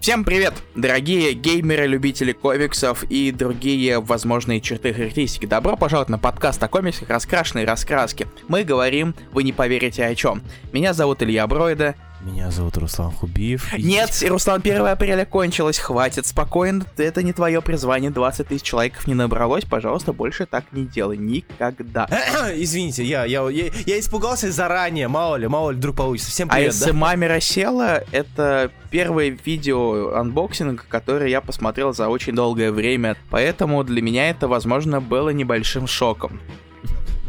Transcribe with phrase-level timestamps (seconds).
[0.00, 5.44] Всем привет, дорогие геймеры, любители комиксов и другие возможные черты характеристики.
[5.44, 8.26] Добро пожаловать на подкаст о комиксах «Раскрашенные раскраски».
[8.48, 10.40] Мы говорим, вы не поверите о чем.
[10.72, 13.72] Меня зовут Илья Бройда, меня зовут Руслан Хубиев.
[13.78, 19.14] Нет, Руслан, 1 апреля кончилось, хватит, спокойно, это не твое призвание, 20 тысяч человек не
[19.14, 22.06] набралось, пожалуйста, больше так не делай, никогда.
[22.54, 26.30] Извините, я, я, я, я испугался заранее, мало ли, мало ли вдруг получится.
[26.30, 26.92] Всем а привет, А да?
[26.92, 34.02] маме села, это первое видео unboxing, которое я посмотрел за очень долгое время, поэтому для
[34.02, 36.40] меня это, возможно, было небольшим шоком.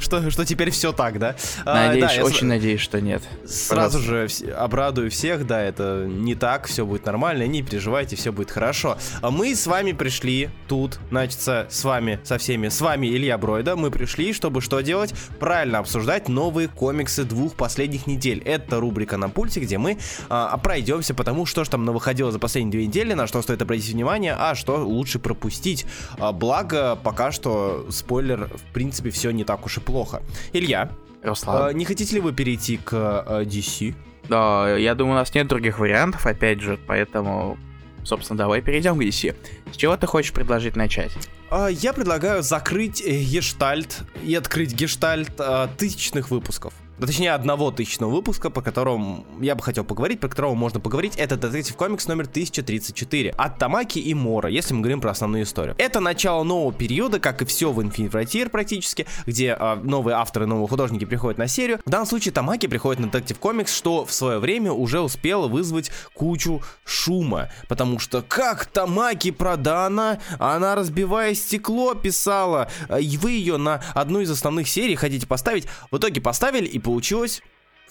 [0.01, 1.35] Что, что теперь все так, да?
[1.63, 2.55] Надеюсь, а, да, очень я...
[2.55, 3.21] надеюсь, что нет.
[3.45, 4.45] Сразу Пожалуйста.
[4.45, 8.97] же обрадую всех, да, это не так, все будет нормально, не переживайте, все будет хорошо.
[9.21, 13.75] А мы с вами пришли тут, значит, с вами, со всеми, с вами Илья Бройда,
[13.75, 15.13] мы пришли, чтобы что делать?
[15.39, 18.41] Правильно обсуждать новые комиксы двух последних недель.
[18.43, 19.99] Это рубрика на пульте, где мы
[20.29, 23.61] а, пройдемся по тому, что же там выходило за последние две недели, на что стоит
[23.61, 25.85] обратить внимание, а что лучше пропустить.
[26.17, 30.21] А, благо, пока что, спойлер, в принципе, все не так уж и плохо плохо.
[30.53, 30.89] Илья,
[31.23, 31.71] Руслан.
[31.71, 33.93] Э, не хотите ли вы перейти к э, DC?
[34.29, 37.57] Да, я думаю, у нас нет других вариантов, опять же, поэтому,
[38.03, 39.35] собственно, давай перейдем к DC.
[39.71, 41.11] С чего ты хочешь предложить начать?
[41.49, 45.31] Э, я предлагаю закрыть э, гештальт и открыть гештальт
[45.77, 50.53] тысячных выпусков да, точнее одного тысячного выпуска, по которому я бы хотел поговорить, про которого
[50.53, 55.09] можно поговорить, это Detective Comics номер 1034 от Тамаки и Мора, если мы говорим про
[55.09, 55.75] основную историю.
[55.79, 60.45] Это начало нового периода, как и все в Infinite Frontier практически, где а, новые авторы,
[60.45, 61.79] новые художники приходят на серию.
[61.83, 65.89] В данном случае Тамаки приходит на Detective Comics, что в свое время уже успело вызвать
[66.13, 72.69] кучу шума, потому что как Тамаки продана, она разбивая стекло писала,
[72.99, 77.41] и вы ее на одну из основных серий хотите поставить, в итоге поставили и получилось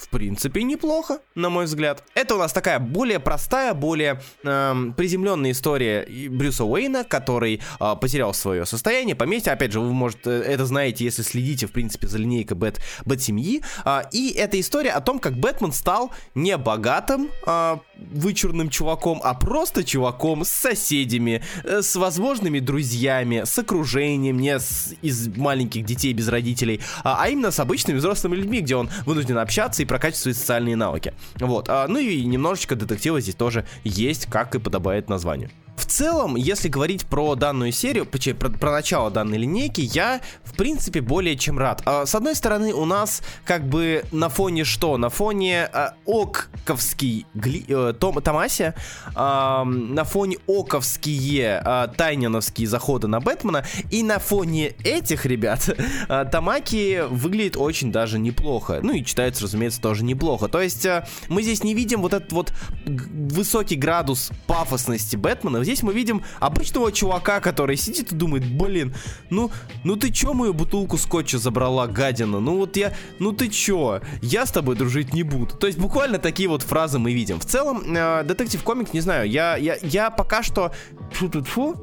[0.01, 2.03] в принципе, неплохо, на мой взгляд.
[2.15, 8.34] Это у нас такая более простая, более эм, приземленная история Брюса Уэйна, который э, потерял
[8.34, 9.53] свое состояние, поместье.
[9.53, 13.23] Опять же, вы, может, э, это знаете, если следите, в принципе, за линейкой Bat, Bat
[13.23, 13.63] семьи.
[13.85, 17.77] Э, и это история о том, как Бэтмен стал не богатым, э,
[18.13, 24.95] вычурным чуваком, а просто чуваком с соседями, э, с возможными друзьями, с окружением, не с,
[25.03, 29.39] из маленьких детей без родителей, а, а именно с обычными взрослыми людьми, где он вынужден
[29.39, 31.12] общаться и прокачивать свои социальные навыки.
[31.40, 31.68] Вот.
[31.68, 35.51] А, ну и немножечко детектива здесь тоже есть, как и подобает названию.
[35.80, 41.01] В целом, если говорить про данную серию, про, про начало данной линейки, я, в принципе,
[41.01, 41.80] более чем рад.
[41.86, 44.98] А, с одной стороны, у нас как бы на фоне что?
[44.98, 48.74] На фоне а, оковский гли, э, Том, Томаси,
[49.14, 55.74] а, на фоне оковские а, тайниновские заходы на Бэтмена, и на фоне этих ребят
[56.08, 58.80] а, Тамаки выглядит очень даже неплохо.
[58.83, 60.48] Ну и читается, разумеется, тоже неплохо.
[60.48, 62.52] То есть а, мы здесь не видим вот этот вот
[62.85, 68.92] высокий градус пафосности Бэтмена, здесь мы видим обычного чувака, который сидит и думает, блин,
[69.31, 69.53] ну,
[69.85, 72.41] ну ты чё мою бутылку скотча забрала, гадина?
[72.41, 74.01] Ну вот я, ну ты чё?
[74.20, 75.55] Я с тобой дружить не буду.
[75.55, 77.39] То есть буквально такие вот фразы мы видим.
[77.39, 80.73] В целом, э, детектив комик, не знаю, я, я, я пока что...
[81.13, 81.77] Фу-фу-фу,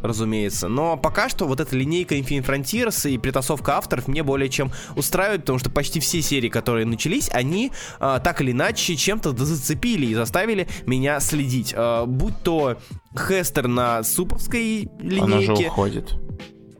[0.00, 0.68] разумеется.
[0.68, 5.42] Но пока что вот эта линейка Infinite Frontiers и притасовка авторов мне более чем устраивает,
[5.42, 10.14] потому что почти все серии, которые начались, они э, так или иначе чем-то зацепили и
[10.14, 11.74] заставили меня следить.
[11.76, 12.78] Э, будь то
[13.16, 15.22] Хестер на суповской линейке.
[15.22, 16.14] Она же уходит.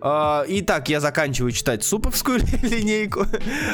[0.02, 3.20] Uh, итак, я заканчиваю читать суповскую линейку.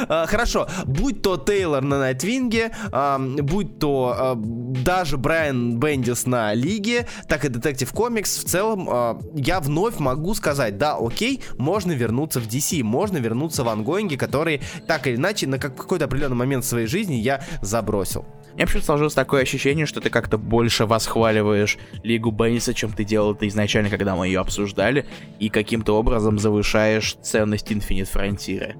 [0.07, 7.07] Uh, хорошо, будь то Тейлор на Найтвинге, uh, будь то даже Брайан Бендис на Лиге,
[7.27, 12.47] так и Детектив Комикс, в целом я вновь могу сказать, да, окей, можно вернуться в
[12.47, 16.85] DC, можно вернуться в ангоинги, которые так или иначе на какой-то определенный момент в своей
[16.85, 18.25] жизни я забросил.
[18.53, 23.33] Мне вообще сложилось такое ощущение, что ты как-то больше восхваливаешь Лигу Бенниса, чем ты делал
[23.33, 25.05] это изначально, когда мы ее обсуждали,
[25.39, 28.75] и каким-то образом завышаешь ценность Infinite Frontier.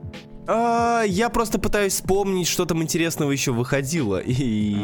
[0.47, 4.19] А, я просто пытаюсь вспомнить, что там интересного еще выходило.
[4.25, 4.75] И...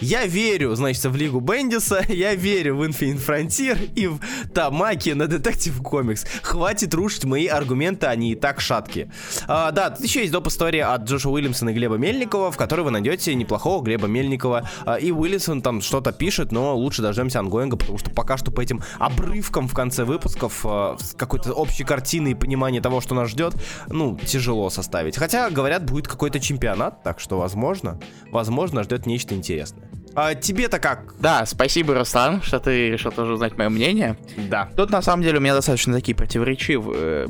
[0.00, 4.20] Я верю, значит, в Лигу Бендиса, я верю в Infinite Frontier и в
[4.52, 6.26] Тамаки на Detective Comics.
[6.42, 9.10] Хватит рушить мои аргументы, они и так шаткие.
[9.48, 10.48] А, да, тут еще есть доп.
[10.48, 14.68] история от Джоша Уильямсона и Глеба Мельникова, в которой вы найдете неплохого Глеба Мельникова.
[14.84, 18.60] А, и Уильямсон там что-то пишет, но лучше дождемся ангоинга, потому что пока что по
[18.60, 23.54] этим обрывкам в конце выпусков а, какой-то общей картины и понимания того, что нас ждет,
[23.88, 25.16] ну, тяжело составить.
[25.16, 27.98] Хотя, говорят, будет какой-то чемпионат, так что, возможно,
[28.30, 29.85] возможно, ждет нечто интересное.
[30.16, 31.14] А тебе-то как?
[31.20, 34.16] Да, спасибо, Руслан, что ты решил тоже узнать мое мнение.
[34.48, 34.70] Да.
[34.74, 37.28] Тут на самом деле у меня достаточно такие противоречивые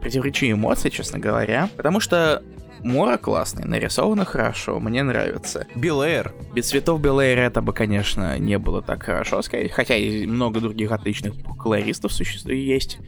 [0.00, 1.68] противоречивые эмоции, честно говоря.
[1.76, 2.42] Потому что
[2.82, 5.66] Мора классный, нарисовано хорошо, мне нравится.
[5.74, 6.32] Белэйр.
[6.54, 9.70] Без цветов Белэйра это бы, конечно, не было так хорошо, сказать.
[9.72, 12.98] Хотя и много других отличных колористов существует есть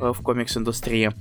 [0.00, 1.12] э, в комикс-индустрии.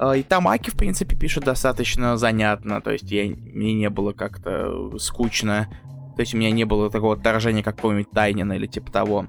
[0.00, 4.98] Э, и Тамаки, в принципе, пишет достаточно занятно, то есть я, мне не было как-то
[4.98, 5.68] скучно,
[6.16, 9.26] то есть у меня не было такого отторжения, как какого-нибудь Тайнина или типа того.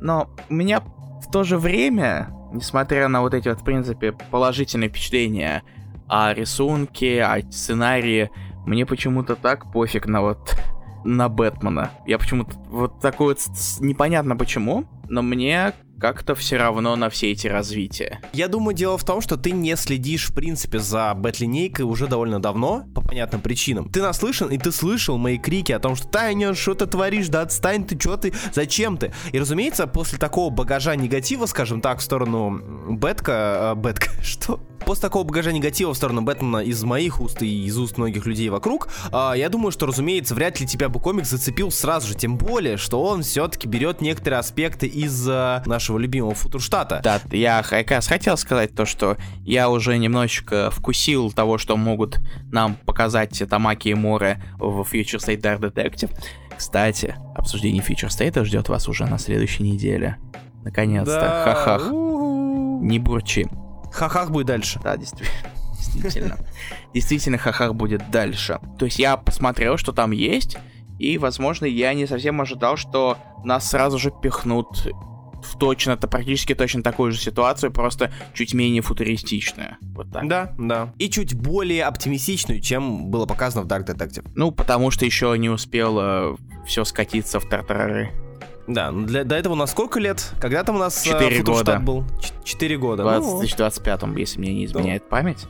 [0.00, 4.90] Но у меня в то же время, несмотря на вот эти вот, в принципе, положительные
[4.90, 5.62] впечатления
[6.08, 8.30] о рисунке, о сценарии,
[8.66, 10.56] мне почему-то так пофиг на вот
[11.04, 11.90] на Бэтмена.
[12.06, 13.40] Я почему-то вот такой вот
[13.80, 15.72] непонятно почему, но мне
[16.04, 18.20] как-то все равно на все эти развития.
[18.34, 22.42] Я думаю, дело в том, что ты не следишь, в принципе, за бэт-линейкой уже довольно
[22.42, 23.88] давно, по понятным причинам.
[23.88, 27.40] Ты наслышан, и ты слышал мои крики о том, что Таня, что ты творишь, да
[27.40, 29.14] отстань ты, что ты, зачем ты?
[29.32, 32.60] И, разумеется, после такого багажа негатива, скажем так, в сторону
[32.90, 34.60] Бэтка, э, Бэтка, что?
[34.84, 38.50] После такого багажа негатива в сторону Бэтмена из моих уст и из уст многих людей
[38.50, 42.36] вокруг, э, я думаю, что, разумеется, вряд ли тебя бы комикс зацепил сразу же, тем
[42.36, 47.00] более, что он все-таки берет некоторые аспекты из э, нашего любимого Футурштата.
[47.02, 52.18] Да, я как раз хотел сказать то, что я уже немножечко вкусил того, что могут
[52.50, 56.10] нам показать Тамаки и Море в Future State Dark Detective.
[56.56, 60.18] Кстати, обсуждение Future State ждет вас уже на следующей неделе.
[60.62, 61.20] Наконец-то.
[61.20, 61.44] Да.
[61.44, 61.90] Ха-хах.
[61.90, 63.46] Не бурчи.
[63.92, 64.80] Хахах будет дальше.
[64.82, 65.50] Да, действительно.
[65.94, 66.38] Действительно.
[66.92, 68.58] Действительно, хахах будет дальше.
[68.78, 70.56] То есть я посмотрел, что там есть,
[70.98, 74.88] и, возможно, я не совсем ожидал, что нас сразу же пихнут
[75.44, 79.76] в точно-то, практически точно такую же ситуацию, просто чуть менее футуристичную.
[79.94, 80.28] Вот так.
[80.28, 80.92] Да, да.
[80.98, 84.26] И чуть более оптимистичную, чем было показано в Dark Detective.
[84.34, 86.36] Ну, потому что еще не успело
[86.66, 88.10] все скатиться в тартарары.
[88.66, 90.32] Да, ну для, до этого у нас сколько лет?
[90.40, 91.78] Когда там у нас э, Четыре года.
[91.78, 92.04] был?
[92.44, 93.04] Четыре года.
[93.04, 95.10] В 2025, если мне не изменяет ну.
[95.10, 95.46] память.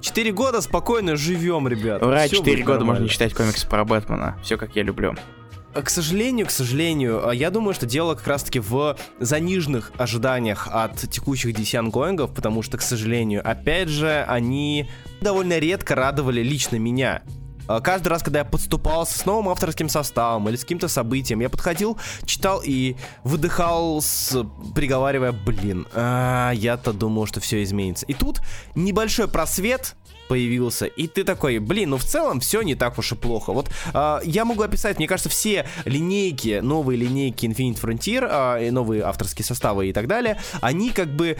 [0.00, 2.02] Четыре года спокойно живем, ребят.
[2.02, 2.84] Ура, четыре года нормально.
[2.84, 4.38] можно не читать комиксы про Бэтмена.
[4.42, 5.14] Все как я люблю.
[5.74, 10.68] А, к сожалению, к сожалению, а, я думаю, что дело как раз-таки в заниженных ожиданиях
[10.70, 14.88] от текущих DC ангоингов, потому что, к сожалению, опять же, они
[15.20, 17.22] довольно редко радовали лично меня.
[17.66, 21.48] А, каждый раз, когда я подступался с новым авторским составом или с каким-то событием, я
[21.48, 24.44] подходил, читал и выдыхал, с,
[24.74, 28.06] приговаривая, блин, а, я-то думал, что все изменится.
[28.06, 28.40] И тут
[28.74, 29.96] небольшой просвет,
[30.28, 33.52] появился, и ты такой, блин, ну в целом все не так уж и плохо.
[33.52, 39.02] Вот э, я могу описать, мне кажется, все линейки, новые линейки Infinite Frontier, э, новые
[39.02, 41.36] авторские составы и так далее, они как бы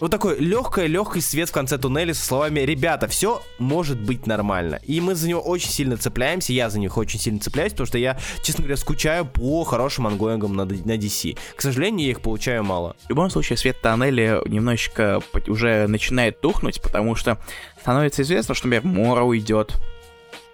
[0.00, 4.78] вот такой легкий, легкий свет в конце туннеля со словами «Ребята, все может быть нормально».
[4.84, 7.98] И мы за него очень сильно цепляемся, я за них очень сильно цепляюсь, потому что
[7.98, 11.36] я, честно говоря, скучаю по хорошим ангоингам на, на DC.
[11.56, 12.96] К сожалению, я их получаю мало.
[13.06, 17.38] В любом случае, свет тоннеля немножечко уже начинает тухнуть, потому что
[17.80, 19.74] становится известно, что, например, Мора уйдет.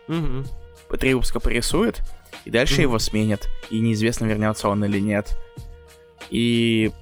[0.09, 0.97] Угу.
[0.99, 2.01] Три выпуска порисует,
[2.45, 2.83] и дальше угу.
[2.83, 5.37] его сменят, и неизвестно, вернется он или нет.
[6.31, 6.93] И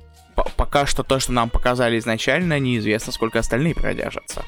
[0.56, 4.44] пока что то, что нам показали изначально, неизвестно, сколько остальные продержатся.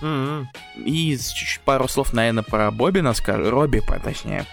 [0.00, 0.46] Mm-hmm.
[0.84, 4.46] И чуть-чуть пару слов, наверное, про Бобина скажу, Робби, точнее.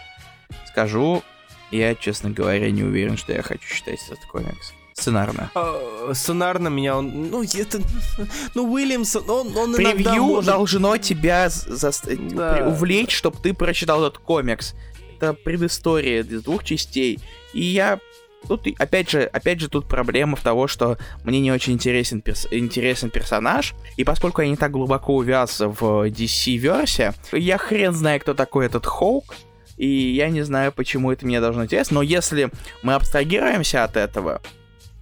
[0.67, 1.23] Скажу,
[1.71, 4.73] я, честно говоря, не уверен, что я хочу читать этот комикс.
[4.93, 5.49] Сценарно.
[5.55, 7.29] Uh, сценарно меня он...
[7.31, 7.81] Ну, это...
[8.53, 10.45] Ну, Уильямсон, он, он Превью может...
[10.45, 11.91] должно тебя за...
[12.15, 12.67] да.
[12.67, 14.75] увлечь, чтобы ты прочитал этот комикс.
[15.15, 17.19] Это предыстория из двух частей.
[17.53, 17.99] И я
[18.47, 22.47] Тут, опять же, опять же, тут проблема в того, что мне не очень интересен, перс
[22.51, 28.33] интересен персонаж, и поскольку я не так глубоко увяз в DC-версе, я хрен знаю, кто
[28.33, 29.35] такой этот Хоук,
[29.77, 34.41] и я не знаю, почему это мне должно интересно, но если мы абстрагируемся от этого,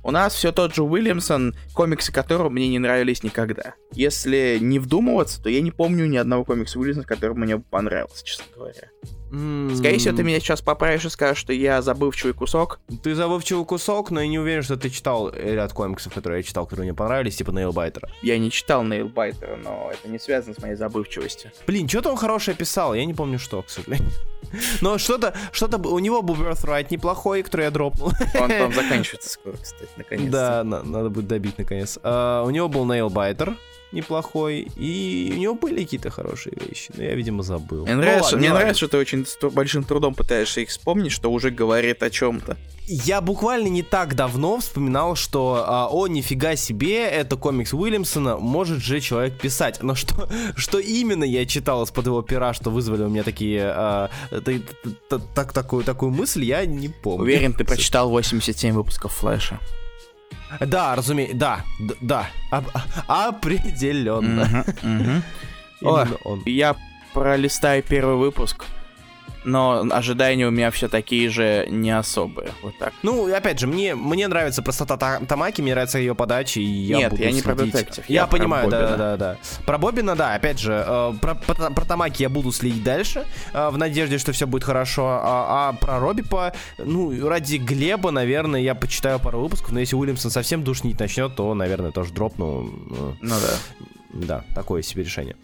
[0.04, 3.76] у нас все тот же Уильямсон, комиксы которого мне не нравились никогда.
[3.94, 8.46] Если не вдумываться, то я не помню ни одного комикса Уильямсона, который мне понравился, честно
[8.56, 8.90] говоря.
[9.32, 9.76] Mm.
[9.76, 12.80] Скорее всего, ты меня сейчас поправишь и скажешь, что я забывчивый кусок.
[13.02, 16.66] Ты забывчивый кусок, но я не уверен, что ты читал ряд комиксов, которые я читал,
[16.66, 18.10] которые мне понравились, типа Нейлбайтера.
[18.22, 21.52] Я не читал Нейлбайтера, но это не связано с моей забывчивостью.
[21.66, 24.12] Блин, что-то он хорошее писал, я не помню что, к сожалению.
[24.82, 28.12] Но что-то, что-то у него был Birthright неплохой, который я дропнул.
[28.40, 30.30] Он там заканчивается скоро, кстати, наконец.
[30.30, 31.98] Да, надо будет добить наконец.
[32.04, 33.56] Uh, у него был Nailbiter,
[33.92, 37.84] неплохой, и у него были какие-то хорошие вещи, но я, видимо, забыл.
[37.84, 38.60] Мне, ну, нравится, ладно, мне ладно.
[38.60, 42.58] нравится, что ты очень с большим трудом пытаешься их вспомнить, что уже говорит о чем-то.
[42.88, 48.84] Я буквально не так давно вспоминал, что а, о, нифига себе, это комикс Уильямсона, может
[48.84, 49.82] же человек писать.
[49.82, 54.10] Но что, что именно я читал из-под его пера, что вызвали у меня такие, а,
[55.36, 57.24] так, такую, такую мысль, я не помню.
[57.24, 59.60] Уверен, ты прочитал 87 выпусков Флэша.
[60.60, 61.62] Да, разумеется, да,
[62.02, 62.66] да, об,
[63.08, 64.66] определенно.
[65.82, 66.06] О,
[66.46, 66.76] я
[67.14, 68.66] пролистаю первый выпуск
[69.44, 72.52] но ожидания у меня все такие же не особые.
[72.62, 72.94] Вот так.
[73.04, 77.12] Ну, опять же, мне, мне нравится простота Тамаки, мне нравится ее подача, и я Нет,
[77.12, 77.46] буду я не следить.
[77.46, 78.04] про детектив.
[78.08, 79.38] Я, я понимаю, да, да, да.
[79.66, 83.70] Про Бобина, да, опять же, э, про, про, про Тамаки я буду следить дальше, э,
[83.70, 88.76] в надежде, что все будет хорошо, а, а про Робипа, ну, ради Глеба, наверное, я
[88.76, 92.62] почитаю пару выпусков, но если Уильямсон совсем душнить начнет, то, наверное, тоже дропну.
[92.62, 93.86] Ну, ну да.
[94.14, 95.36] Да, такое себе решение.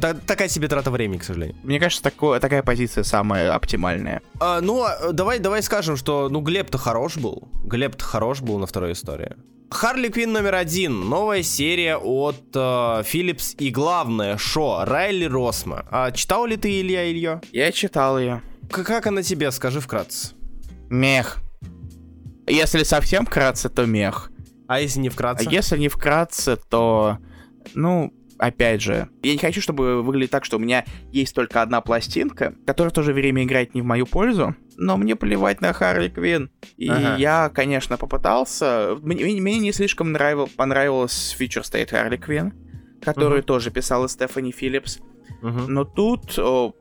[0.00, 1.56] Так, такая себе трата времени, к сожалению.
[1.62, 4.22] Мне кажется, такое, такая позиция самая оптимальная.
[4.40, 7.48] А, ну, а, давай, давай скажем, что ну Глеб-то хорош был.
[7.64, 9.36] Глеб-то хорош был на второй истории.
[9.70, 11.08] Харли Квин номер один.
[11.08, 15.86] Новая серия от Philips э, и главное шо Райли Росма.
[15.90, 17.40] А читал ли ты Илья Ильё?
[17.52, 18.42] Я читал ее.
[18.70, 20.34] К как она тебе, скажи вкратце.
[20.90, 21.38] Мех.
[22.46, 24.30] Если совсем вкратце, то мех.
[24.68, 25.46] А если не вкратце?
[25.48, 27.18] А если не вкратце, то
[27.74, 31.80] ну, опять же, я не хочу, чтобы выглядит так, что у меня есть только одна
[31.80, 35.72] пластинка, которая в то же время играет не в мою пользу, но мне плевать на
[35.72, 36.50] Харли Квин.
[36.76, 37.16] И ага.
[37.18, 38.96] я, конечно, попытался.
[39.02, 42.52] Мне, мне не слишком нравил, понравилась Feature State Харли Квин,
[43.00, 43.46] которую угу.
[43.46, 44.98] тоже писала Стефани Филлипс.
[45.42, 45.68] Угу.
[45.68, 46.74] Но тут о,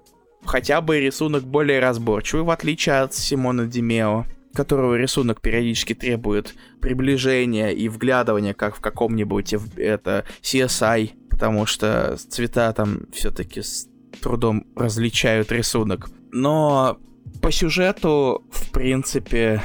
[0.44, 7.70] хотя бы рисунок более разборчивый, в отличие от Симона Димео которого рисунок периодически требует приближения
[7.70, 13.88] и вглядывания, как в каком-нибудь это CSI, потому что цвета там все-таки с
[14.22, 16.10] трудом различают рисунок.
[16.32, 17.00] Но
[17.42, 19.62] по сюжету, в принципе,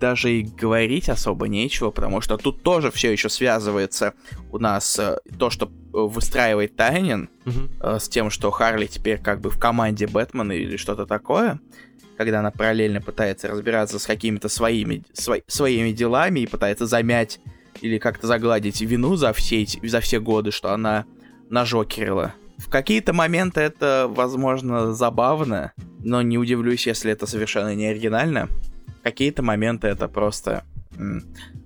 [0.00, 4.14] даже и говорить особо нечего, потому что тут тоже все еще связывается
[4.50, 7.68] у нас э, то, что выстраивает Тайнин, угу.
[7.80, 11.60] э, с тем, что Харли теперь как бы в команде Бэтмена или что-то такое
[12.20, 17.40] когда она параллельно пытается разбираться с какими-то своими, сво, своими делами и пытается замять
[17.80, 21.06] или как-то загладить вину за все, эти, за все годы, что она
[21.48, 22.34] нажокерила.
[22.58, 25.72] В какие-то моменты это, возможно, забавно,
[26.04, 28.50] но не удивлюсь, если это совершенно не оригинально.
[29.02, 30.64] Какие-то моменты это просто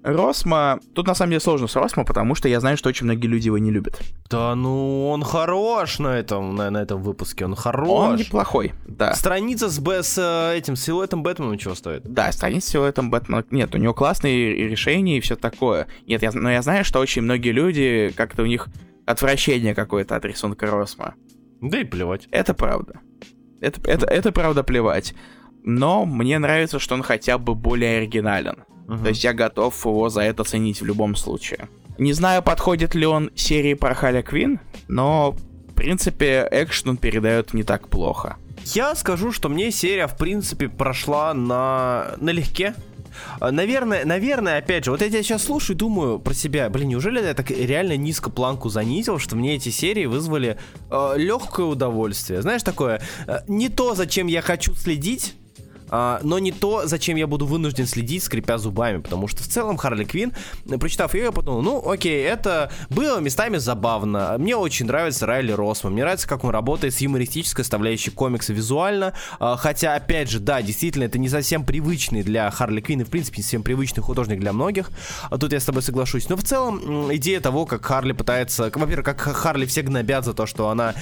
[0.02, 0.80] Росма...
[0.94, 3.46] Тут на самом деле сложно с Росма, потому что я знаю, что очень многие люди
[3.46, 4.00] его не любят.
[4.28, 7.88] Да ну, он хорош на этом, на, на этом выпуске, он хорош.
[7.88, 9.14] Он неплохой, да.
[9.14, 12.02] Страница с, Б, с э, этим силуэтом Бэтмена чего стоит?
[12.04, 13.44] Да, страница с силуэтом Бэтмена.
[13.50, 15.86] Нет, у него классные решения и все такое.
[16.06, 18.68] Нет, я, но я знаю, что очень многие люди, как-то у них
[19.06, 21.14] отвращение какое-то от рисунка Росма.
[21.62, 22.28] Да и плевать.
[22.30, 23.00] Это правда.
[23.60, 25.14] Это, это, это правда плевать.
[25.62, 28.64] Но мне нравится, что он хотя бы более оригинален.
[28.88, 28.98] Угу.
[28.98, 31.68] То есть я готов его за это ценить в любом случае.
[31.98, 35.32] Не знаю, подходит ли он серии про Халя Квин, но
[35.68, 38.36] в принципе экшен он передает не так плохо.
[38.64, 42.74] Я скажу, что мне серия, в принципе, прошла на налегке.
[43.38, 46.88] А, наверное, наверное, опять же, вот я тебя сейчас слушаю и думаю про себя, блин,
[46.88, 50.58] неужели я так реально низко планку занизил, что мне эти серии вызвали
[50.90, 52.42] э, легкое удовольствие.
[52.42, 55.34] Знаешь, такое, э, не то, зачем я хочу следить,
[55.96, 59.76] а, но не то, зачем я буду вынужден следить, скрипя зубами, потому что в целом
[59.76, 60.32] Харли Квин,
[60.80, 65.92] прочитав ее, я подумал, ну окей, это было местами забавно, мне очень нравится Райли Росман,
[65.92, 70.62] мне нравится, как он работает с юмористической составляющей комикса визуально, а, хотя, опять же, да,
[70.62, 74.40] действительно, это не совсем привычный для Харли Квин и, в принципе, не совсем привычный художник
[74.40, 74.90] для многих,
[75.30, 79.06] а тут я с тобой соглашусь, но в целом идея того, как Харли пытается, во-первых,
[79.06, 80.92] как Харли все гнобят за то, что она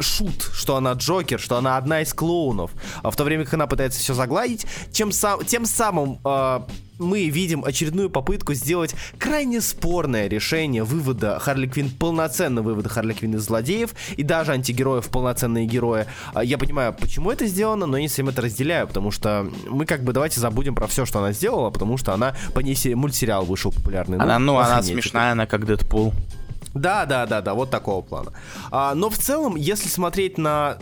[0.00, 2.70] шут, что она Джокер, что она одна из клоунов,
[3.02, 6.60] а в то время как она пытается все загладить, тем, сам, тем самым э,
[6.98, 13.34] мы видим очередную попытку сделать крайне спорное решение вывода Харли Квин, полноценного вывода Харли Квин
[13.36, 16.06] из злодеев и даже антигероев полноценные герои.
[16.32, 20.02] А я понимаю, почему это сделано, но не всем это разделяю, потому что мы как
[20.02, 23.72] бы давайте забудем про все, что она сделала, потому что она по ней мультсериал вышел
[23.72, 24.18] популярный.
[24.18, 26.14] Она, ну, ну она смешная, она как Дэдпул.
[26.80, 28.32] Да, да, да, да, вот такого плана.
[28.70, 30.78] А, но в целом, если смотреть на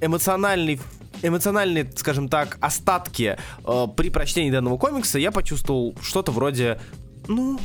[0.00, 0.80] эмоциональный
[1.20, 3.36] эмоциональные, скажем так, остатки
[3.66, 6.80] э, при прочтении данного комикса, я почувствовал что-то вроде,
[7.26, 7.58] ну,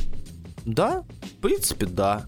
[0.64, 2.24] да, в принципе, да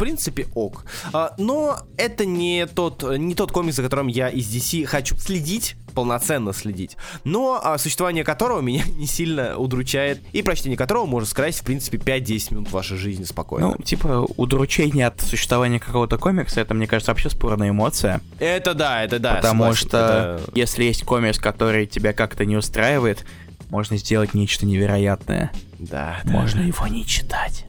[0.00, 0.84] принципе, ок.
[1.12, 5.76] А, но это не тот, не тот комикс, за которым я из DC хочу следить,
[5.94, 11.60] полноценно следить, но а, существование которого меня не сильно удручает, и прочтение которого может скрасить,
[11.60, 13.74] в принципе, 5-10 минут вашей жизни спокойно.
[13.78, 18.22] Ну, типа, удручение от существования какого-то комикса, это, мне кажется, вообще спорная эмоция.
[18.38, 19.34] Это да, это да.
[19.34, 20.40] Потому согласен, что это...
[20.54, 23.26] если есть комикс, который тебя как-то не устраивает,
[23.68, 25.52] можно сделать нечто невероятное.
[25.78, 26.20] Да.
[26.24, 26.66] Можно да.
[26.66, 27.66] его не читать.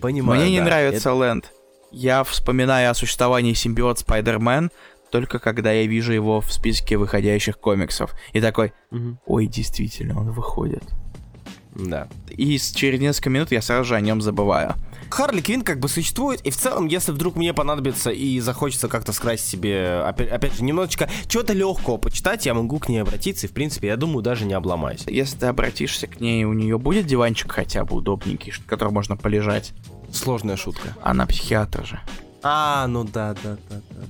[0.00, 0.40] Понимаю.
[0.40, 0.52] Мне да.
[0.52, 1.14] не нравится это...
[1.14, 1.52] Лэнд
[1.96, 4.70] я вспоминаю о существовании симбиот Спайдермен
[5.10, 8.14] только когда я вижу его в списке выходящих комиксов.
[8.32, 8.74] И такой,
[9.24, 10.82] ой, действительно, он выходит.
[11.74, 12.08] Да.
[12.28, 14.74] И через несколько минут я сразу же о нем забываю.
[15.10, 19.12] Харли Квин как бы существует, и в целом, если вдруг мне понадобится и захочется как-то
[19.12, 23.50] скрасить себе, опять, опять же, немножечко чего-то легкого почитать, я могу к ней обратиться, и,
[23.50, 25.04] в принципе, я думаю, даже не обломаюсь.
[25.06, 29.16] Если ты обратишься к ней, у нее будет диванчик хотя бы удобненький, в котором можно
[29.16, 29.72] полежать?
[30.12, 30.96] Сложная шутка.
[31.02, 32.00] Она психиатр же.
[32.42, 34.06] А, ну да, да, да, да.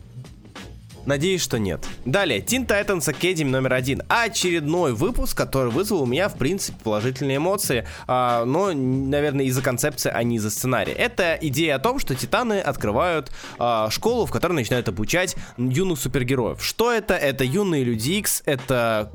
[1.07, 1.87] Надеюсь, что нет.
[2.05, 4.03] Далее, Teen Titans Academy номер один.
[4.09, 7.87] Очередной выпуск, который вызвал у меня, в принципе, положительные эмоции.
[8.09, 10.93] А, но, наверное, из-за концепции, а не из-за сценария.
[10.93, 16.63] Это идея о том, что Титаны открывают а, школу, в которой начинают обучать юных супергероев.
[16.63, 17.15] Что это?
[17.15, 19.13] Это юные Люди Икс, это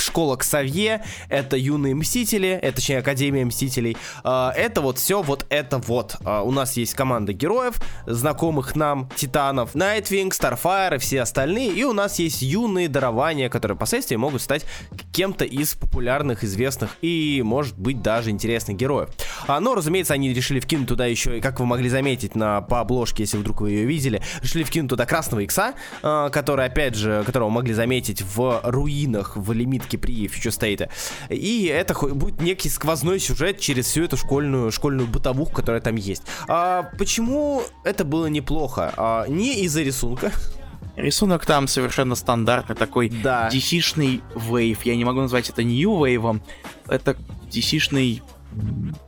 [0.00, 3.96] школа Ксавье, это юные мстители, это, точнее, Академия мстителей.
[4.22, 6.16] А, это вот все вот это вот.
[6.24, 7.76] А, у нас есть команда героев,
[8.06, 11.72] знакомых нам титанов, Найтвинг, Старфайр и все остальные.
[11.72, 14.66] И у нас есть юные дарования, которые впоследствии могут стать
[15.12, 19.08] кем-то из популярных, известных и, может быть, даже интересных героев.
[19.46, 22.80] А, но, разумеется, они решили вкинуть туда еще, и как вы могли заметить на, по
[22.80, 27.48] обложке, если вдруг вы ее видели, решили вкинуть туда красного икса, который, опять же, которого
[27.48, 30.88] могли заметить в руинах, в лимит попытки при State.
[31.28, 36.22] И это будет некий сквозной сюжет через всю эту школьную, школьную бытовуху, которая там есть.
[36.48, 38.92] А почему это было неплохо?
[38.96, 40.32] А, не из-за рисунка,
[40.96, 43.50] Рисунок там совершенно стандартный, такой да.
[43.52, 44.86] DC-шный вейв.
[44.86, 46.40] Я не могу назвать это New Wave,
[46.88, 47.16] это
[47.52, 48.22] DC-шный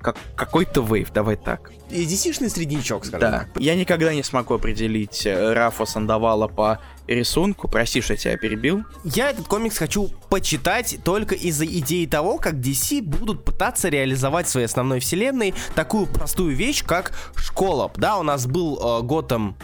[0.03, 1.73] как, какой-то вейв, давай так.
[1.91, 3.39] И DC-шный среднячок, скажем да.
[3.39, 3.49] так.
[3.57, 6.79] Я никогда не смогу определить э, Рафа Сандавала по
[7.09, 7.69] рисунку.
[7.69, 8.85] Прости, что я тебя перебил.
[9.05, 14.51] Я этот комикс хочу почитать только из-за идеи того, как DC будут пытаться реализовать в
[14.51, 17.91] своей основной вселенной такую простую вещь, как школа.
[17.97, 19.57] Да, у нас был э, Готэм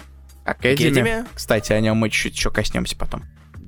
[0.45, 1.27] Академия.
[1.35, 3.25] Кстати, о нем мы чуть-чуть еще коснемся потом.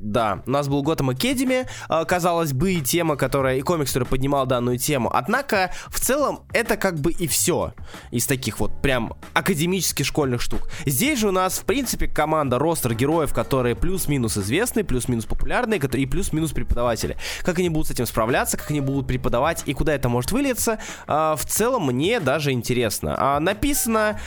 [0.06, 4.06] Да, у нас был Готэм Academy, а, казалось бы, и тема, которая, и комикс, который
[4.06, 5.10] поднимал данную тему.
[5.12, 7.75] Однако, в целом, это как бы и все
[8.12, 10.70] из таких вот прям академических школьных штук.
[10.86, 16.06] Здесь же у нас, в принципе, команда, ростер героев, которые плюс-минус известны, плюс-минус популярные, и
[16.06, 17.16] плюс-минус преподаватели.
[17.42, 20.78] Как они будут с этим справляться, как они будут преподавать и куда это может вылиться,
[21.09, 23.16] а, в целом мне даже интересно.
[23.18, 24.20] А, написано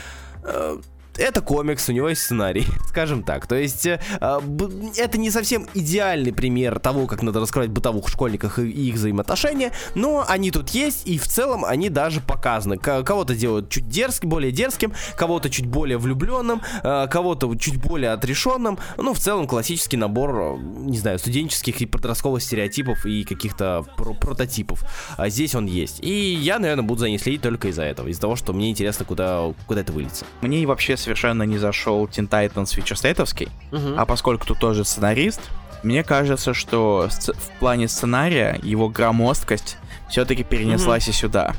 [0.43, 0.77] э,
[1.19, 3.47] это комикс, у него есть сценарий, скажем так.
[3.47, 8.69] То есть э, это не совсем идеальный пример того, как надо раскрывать бытовых школьниках и
[8.69, 12.77] их взаимоотношения, но они тут есть, и в целом они даже показаны.
[12.77, 18.79] Кого-то делают чуть дерзким, более дерзким, кого-то чуть более влюбленным, э, кого-то чуть более отрешенным.
[18.97, 24.83] Ну, в целом классический набор, не знаю, студенческих и подростковых стереотипов и каких-то про прототипов.
[25.17, 25.99] А здесь он есть.
[26.01, 29.05] И я, наверное, буду за ней следить только из-за этого, из-за того, что мне интересно,
[29.05, 30.25] куда, куда это выльется.
[30.41, 33.95] Мне вообще совершенно не зашел Teen Titans Фичерстейтовский, угу.
[33.97, 35.41] а поскольку тут тоже сценарист,
[35.81, 41.11] мне кажется, что в плане сценария его громоздкость все-таки перенеслась угу.
[41.11, 41.55] и сюда.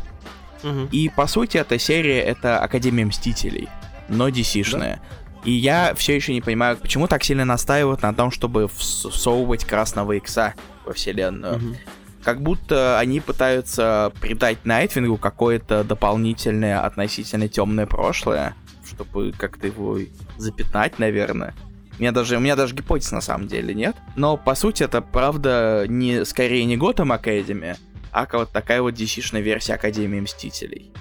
[0.62, 0.88] Угу.
[0.92, 3.68] И по сути эта серия это Академия Мстителей,
[4.08, 4.96] но DC-шная.
[4.96, 5.00] Да?
[5.44, 10.12] И я все еще не понимаю, почему так сильно настаивают на том, чтобы всовывать красного
[10.12, 11.56] икса во вселенную.
[11.56, 11.76] Угу.
[12.22, 18.54] Как будто они пытаются придать Найтвингу какое-то дополнительное относительно темное прошлое
[18.90, 19.98] чтобы как-то его
[20.36, 21.54] запятнать, наверное.
[21.98, 23.96] У меня даже, у меня даже гипотез на самом деле нет.
[24.16, 27.76] Но по сути это правда не скорее не Готэм Академи,
[28.12, 30.92] а вот такая вот dc версия Академии Мстителей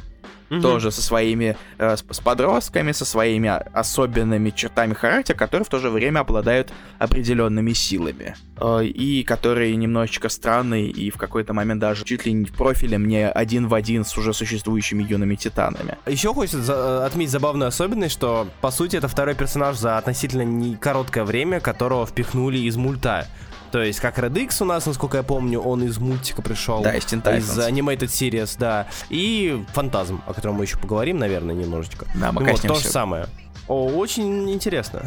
[0.49, 0.61] угу.
[0.61, 5.79] тоже со своими, э, с, с подростками, со своими особенными чертами характера, которые в то
[5.79, 8.35] же время обладают определенными силами.
[8.57, 12.97] Э, и которые немножечко странные и в какой-то момент даже чуть ли не в профиле
[12.97, 15.97] мне один в один с уже существующими юными титанами.
[16.05, 20.43] Еще хочется за- э, отметить забавную особенность, что по сути это второй персонаж за относительно
[20.43, 23.27] не короткое время, которого впихнули из мульта.
[23.71, 26.81] То есть, как Red X у нас, насколько я помню, он из мультика пришел.
[26.81, 28.87] Да, из Teen Из Animated Series, да.
[29.09, 32.05] И Фантазм, о котором мы еще поговорим, наверное, немножечко.
[32.15, 33.27] Да, мы вот, то же самое.
[33.67, 35.03] О, очень интересно.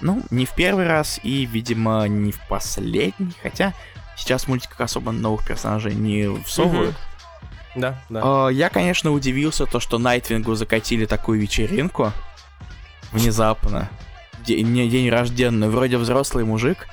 [0.00, 3.74] Ну, не в первый раз и, видимо, не в последний, хотя
[4.16, 6.96] сейчас в мультиках особо новых персонажей не всовывают.
[7.76, 8.20] Да, да.
[8.20, 12.12] Uh, я, конечно, удивился, то, что Найтвингу закатили такую вечеринку
[13.12, 13.88] внезапно.
[14.44, 16.88] День, день рожденный, вроде взрослый мужик,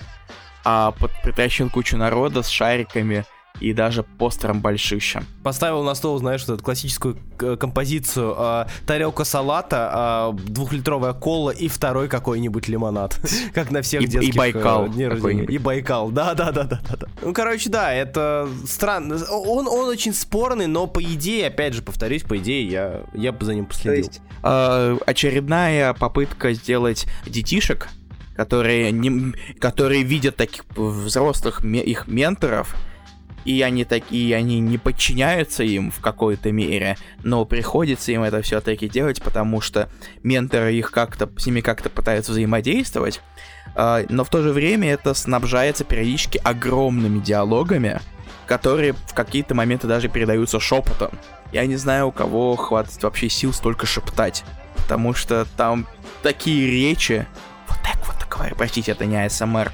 [0.70, 3.24] а под, притащил кучу народа с шариками
[3.62, 5.26] и даже постером большущим.
[5.42, 7.18] Поставил на стол, знаешь, вот эту классическую
[7.58, 13.18] композицию э, тарелка салата, э, двухлитровая кола и второй какой-нибудь лимонад,
[13.54, 17.08] как на всех и, детских и Байкал э, и Байкал, да, да, да, да, да.
[17.22, 19.24] Ну, короче, да, это странно.
[19.32, 23.46] Он он очень спорный, но по идее, опять же, повторюсь, по идее я я бы
[23.46, 24.04] за ним последил.
[24.04, 27.88] То есть э, очередная попытка сделать детишек
[28.38, 32.76] которые, не, которые видят таких взрослых их менторов
[33.45, 38.89] и они такие, они не подчиняются им в какой-то мере, но приходится им это все-таки
[38.89, 39.89] делать, потому что
[40.21, 43.21] менторы их как-то, с ними как-то пытаются взаимодействовать,
[43.73, 48.02] а, но в то же время это снабжается периодически огромными диалогами,
[48.47, 51.12] которые в какие-то моменты даже передаются шепотом.
[51.54, 54.43] Я не знаю, у кого хватит вообще сил столько шептать,
[54.76, 55.88] потому что там
[56.21, 57.26] такие речи,
[57.78, 59.72] вот так вот говорю, простите, это не АСМР,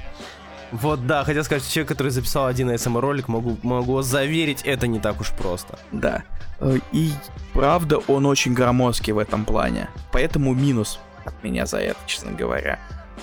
[0.74, 4.98] вот да, хотел сказать, человек, который записал один ASMR ролик, могу, могу заверить, это не
[4.98, 5.78] так уж просто.
[5.92, 6.24] Да.
[6.58, 7.12] Э, и
[7.52, 9.88] правда, он очень громоздкий в этом плане.
[10.10, 12.80] Поэтому минус от меня за это, честно говоря.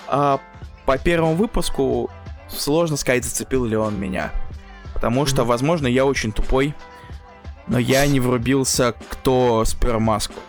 [0.07, 0.39] А
[0.85, 2.09] по первому выпуску
[2.47, 4.31] сложно сказать, зацепил ли он меня.
[4.93, 6.73] Потому что, возможно, я очень тупой,
[7.67, 10.39] но я не врубился, кто спер маску.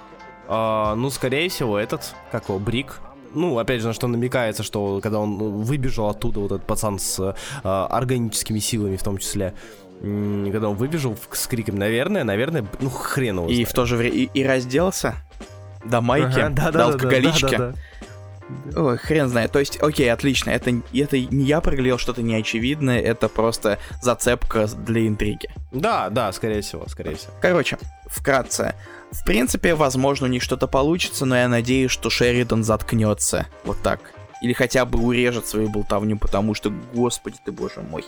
[0.47, 3.01] А, ну, скорее всего, этот, как его, Брик,
[3.35, 7.19] ну, опять же, на что намекается, что когда он выбежал оттуда, вот этот пацан с
[7.21, 7.35] э,
[7.69, 9.55] органическими силами в том числе,
[10.01, 13.69] когда он выбежал с криком, наверное, наверное, ну, хрен его И знает.
[13.69, 15.15] в то же время и, и разделся
[15.85, 17.43] до майки, ага, да, до да, алкоголички.
[17.43, 17.79] Да, да, да, да.
[18.77, 19.53] Ой, хрен знает.
[19.53, 20.51] То есть, окей, отлично.
[20.51, 25.49] Это, это не я проглядел что-то неочевидное, это просто зацепка для интриги.
[25.71, 27.33] Да, да, скорее всего, скорее всего.
[27.41, 28.75] Короче, вкратце.
[29.13, 33.47] В принципе, возможно, у них что-то получится, но я надеюсь, что Шеридан заткнется.
[33.65, 34.01] Вот так.
[34.43, 38.05] Или хотя бы урежет свою болтовню, потому что, господи ты боже мой.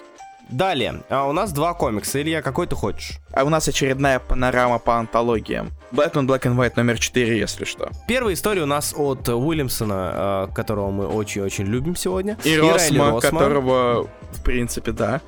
[0.51, 3.19] Далее, а у нас два комикса, Илья, какой ты хочешь?
[3.33, 5.71] А у нас очередная панорама по антологиям.
[5.91, 7.91] Batman Black and White номер 4, если что.
[8.07, 12.37] Первая история у нас от Уильямсона, а, которого мы очень-очень любим сегодня.
[12.45, 15.23] И, и Росма, Росма, которого, в принципе, да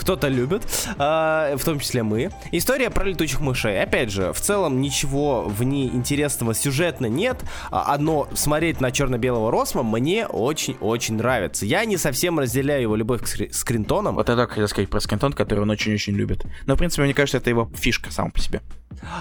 [0.00, 0.62] кто-то любит,
[0.98, 2.30] э, в том числе мы.
[2.52, 3.82] История про летучих мышей.
[3.82, 7.42] Опять же, в целом ничего в ней интересного сюжетно нет.
[7.70, 11.66] А одно смотреть на черно-белого Росма мне очень-очень нравится.
[11.66, 14.14] Я не совсем разделяю его любовь к скри- скринтонам.
[14.14, 16.46] Вот это хотел сказать про скринтон, который он очень-очень любит.
[16.66, 18.62] Но, в принципе, мне кажется, это его фишка сама по себе.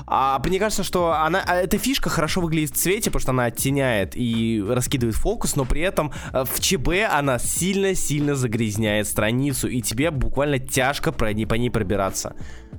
[0.06, 3.46] А мне кажется, что она, а эта фишка хорошо выглядит в цвете, потому что она
[3.46, 9.82] оттеняет и раскидывает фокус, но при этом э, в ЧБ она сильно-сильно загрязняет страницу, и
[9.82, 12.36] тебе буквально тяжко по ней, по ней пробираться.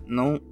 [0.07, 0.43] Ну,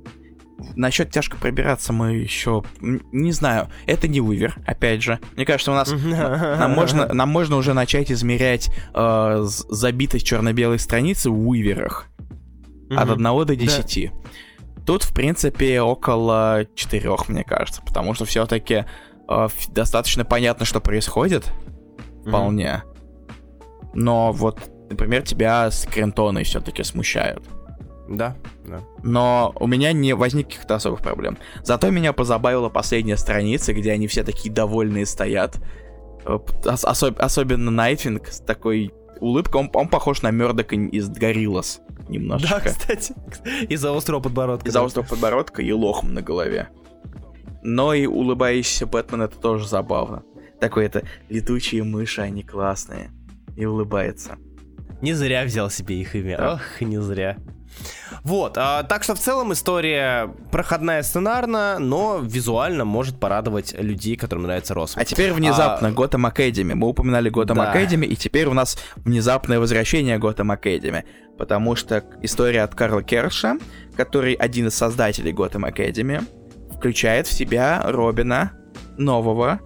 [0.74, 3.68] Насчет тяжко пробираться мы еще не знаю.
[3.86, 5.20] Это не вывер, опять же.
[5.36, 11.30] Мне кажется, у нас нам можно, нам можно уже начать измерять э, забитость черно-белой страницы
[11.30, 12.08] в выверах.
[12.90, 14.10] От 1 до 10.
[14.88, 17.82] Тут, в принципе, около 4, мне кажется.
[17.82, 18.86] Потому что все-таки
[19.28, 21.52] э, достаточно понятно, что происходит.
[22.26, 22.84] Вполне.
[23.92, 27.44] Но вот например, тебя скринтоны все-таки смущают.
[28.08, 28.80] Да, да.
[29.02, 31.36] Но у меня не возник каких-то особых проблем.
[31.62, 35.58] Зато меня позабавила последняя страница, где они все такие довольные стоят.
[36.24, 39.60] Э, ос- особ- особенно Найтвинг с такой улыбкой.
[39.60, 42.48] Он, он похож на Мёрдока из Гориллас немножко.
[42.48, 43.14] Да, кстати.
[43.68, 44.68] Из-за острого подбородка.
[44.68, 46.68] Из-за острого подбородка и лохом на голове.
[47.62, 50.22] Но и улыбающийся Бэтмен это тоже забавно.
[50.60, 53.10] Такой это летучие мыши, они классные.
[53.56, 54.36] И улыбается.
[55.00, 56.36] Не зря взял себе их имя.
[56.36, 56.54] Да.
[56.54, 57.36] Ох, не зря.
[58.24, 64.44] Вот, а, так что в целом история проходная сценарно, но визуально может порадовать людей, которым
[64.44, 65.02] нравится Росман.
[65.02, 65.92] А теперь внезапно а...
[65.92, 66.74] Готэм Академи.
[66.74, 67.70] Мы упоминали Готэм да.
[67.70, 71.04] Академи, и теперь у нас внезапное возвращение Готэм Академи.
[71.38, 73.58] Потому что история от Карла Керша,
[73.96, 76.20] который один из создателей Готэм Академи,
[76.76, 78.52] включает в себя Робина
[78.96, 79.60] нового,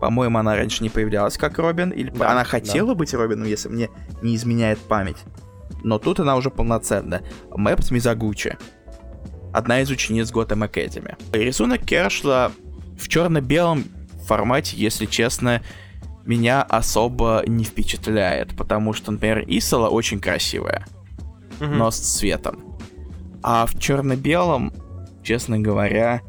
[0.00, 2.94] по-моему, она раньше не появлялась как Робин, или да, она хотела да.
[2.94, 3.90] быть Робином, если мне
[4.22, 5.18] не изменяет память.
[5.84, 7.22] Но тут она уже полноценная.
[7.50, 8.56] Мэпс Мизагучи.
[9.52, 11.16] Одна из учениц Готэм Академи.
[11.32, 12.50] Рисунок Кершла
[12.98, 13.84] в черно-белом
[14.26, 15.62] формате, если честно,
[16.24, 20.86] меня особо не впечатляет, потому что, например, Исала очень красивая,
[21.60, 21.70] угу.
[21.70, 22.78] но с цветом.
[23.42, 24.72] А в черно-белом,
[25.22, 26.22] честно говоря,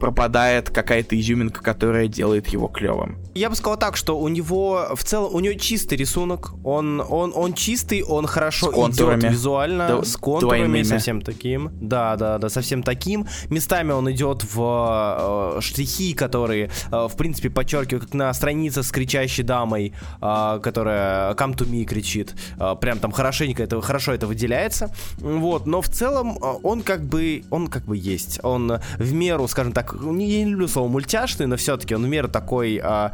[0.00, 3.18] пропадает какая-то изюминка, которая делает его клевым.
[3.34, 7.32] Я бы сказал так, что у него в целом, у него чистый рисунок, он, он,
[7.34, 10.82] он чистый, он хорошо с идет визуально, Д- с контурами двойными.
[10.82, 11.70] совсем таким.
[11.80, 13.26] Да, да, да, совсем таким.
[13.48, 18.90] Местами он идет в э, штрихи, которые, э, в принципе, подчеркивают, как на странице с
[18.90, 22.34] кричащей дамой, э, которая come to me кричит.
[22.58, 24.94] Э, прям там хорошенько это, хорошо это выделяется.
[25.18, 28.40] Вот, но в целом э, он как бы, он как бы есть.
[28.42, 32.28] Он в меру, скажем так, я не люблю слово мультяшный, но все-таки он в меру
[32.28, 32.78] такой...
[32.82, 33.10] Э,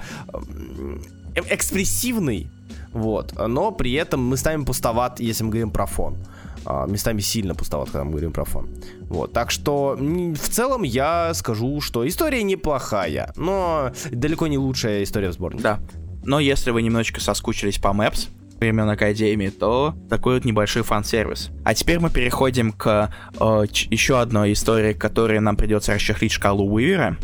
[1.34, 2.48] экспрессивный,
[2.92, 6.16] вот, но при этом мы ставим пустоват, если мы говорим про фон.
[6.64, 8.68] А, местами сильно пустоват, когда мы говорим про фон.
[9.02, 15.30] Вот, так что в целом я скажу, что история неплохая, но далеко не лучшая история
[15.30, 15.62] в сборнике.
[15.62, 15.80] Да.
[16.24, 21.50] Но если вы немножечко соскучились по Maps, времен Академии, то такой вот небольшой фан-сервис.
[21.64, 27.16] А теперь мы переходим к э, еще одной истории, которой нам придется расчехлить шкалу Уивера.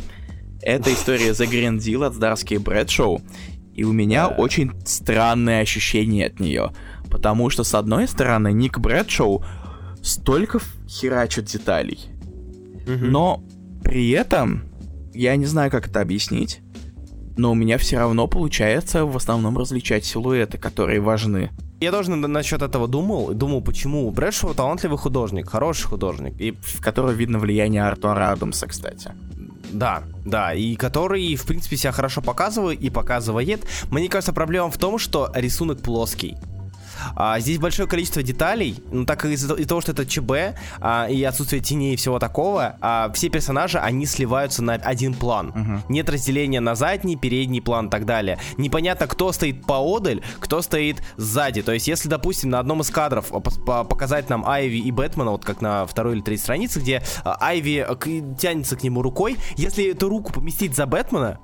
[0.65, 3.21] Это история The Green Deal от Здарски Брэдшоу.
[3.75, 4.37] И у меня да.
[4.37, 6.73] очень странные ощущения от нее.
[7.11, 9.45] Потому что, с одной стороны, Ник Брэдшоу
[10.03, 11.99] столько херачит деталей.
[12.87, 13.05] Угу.
[13.05, 13.45] Но
[13.83, 14.65] при этом,
[15.13, 16.61] я не знаю, как это объяснить,
[17.37, 21.51] но у меня все равно получается в основном различать силуэты, которые важны.
[21.81, 24.11] Я тоже насчет этого думал, думал, почему.
[24.11, 26.41] Брэдшоу талантливый художник, хороший художник.
[26.41, 29.13] И в которого видно влияние Артура Адамса, кстати.
[29.75, 33.67] Да, да, и который, в принципе, себя хорошо показывает и показывает.
[33.91, 36.37] Мне кажется, проблема в том, что рисунок плоский.
[37.17, 41.23] А, здесь большое количество деталей, ну так как из-за того, что это ЧБ а, и
[41.23, 45.49] отсутствие теней и всего такого, а, все персонажи, они сливаются на один план.
[45.49, 45.93] Угу.
[45.93, 48.39] Нет разделения на задний, передний план и так далее.
[48.57, 51.63] Непонятно, кто стоит поодаль, кто стоит сзади.
[51.63, 53.33] То есть, если, допустим, на одном из кадров
[53.65, 57.87] показать нам Айви и Бэтмена, вот как на второй или третьей странице, где а, Айви
[58.39, 61.39] тянется к нему рукой, если эту руку поместить за Бэтмена,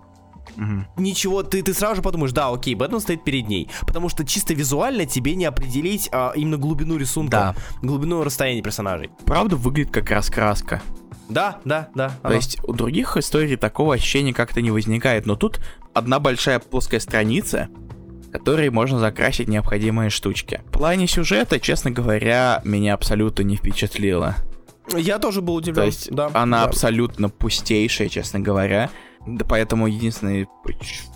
[0.57, 1.03] Угу.
[1.03, 3.69] Ничего, ты, ты сразу же подумаешь, да, окей, Бэтмен стоит перед ней.
[3.83, 7.55] Потому что чисто визуально тебе не определить а, именно глубину рисунка, да.
[7.83, 9.11] глубину расстояния персонажей.
[9.25, 10.83] Правда, выглядит как раскраска.
[11.29, 12.09] Да, да, да.
[12.09, 12.35] То оно.
[12.35, 15.61] есть у других историй такого ощущения как-то не возникает, но тут
[15.95, 17.69] одна большая плоская страница,
[18.33, 20.61] которой можно закрасить необходимые штучки.
[20.67, 24.37] В плане сюжета, честно говоря, меня абсолютно не впечатлило.
[24.97, 25.83] Я тоже был удивлен.
[25.83, 26.65] То есть да, она да.
[26.65, 28.91] абсолютно пустейшая, честно говоря.
[29.27, 30.49] Да поэтому единственная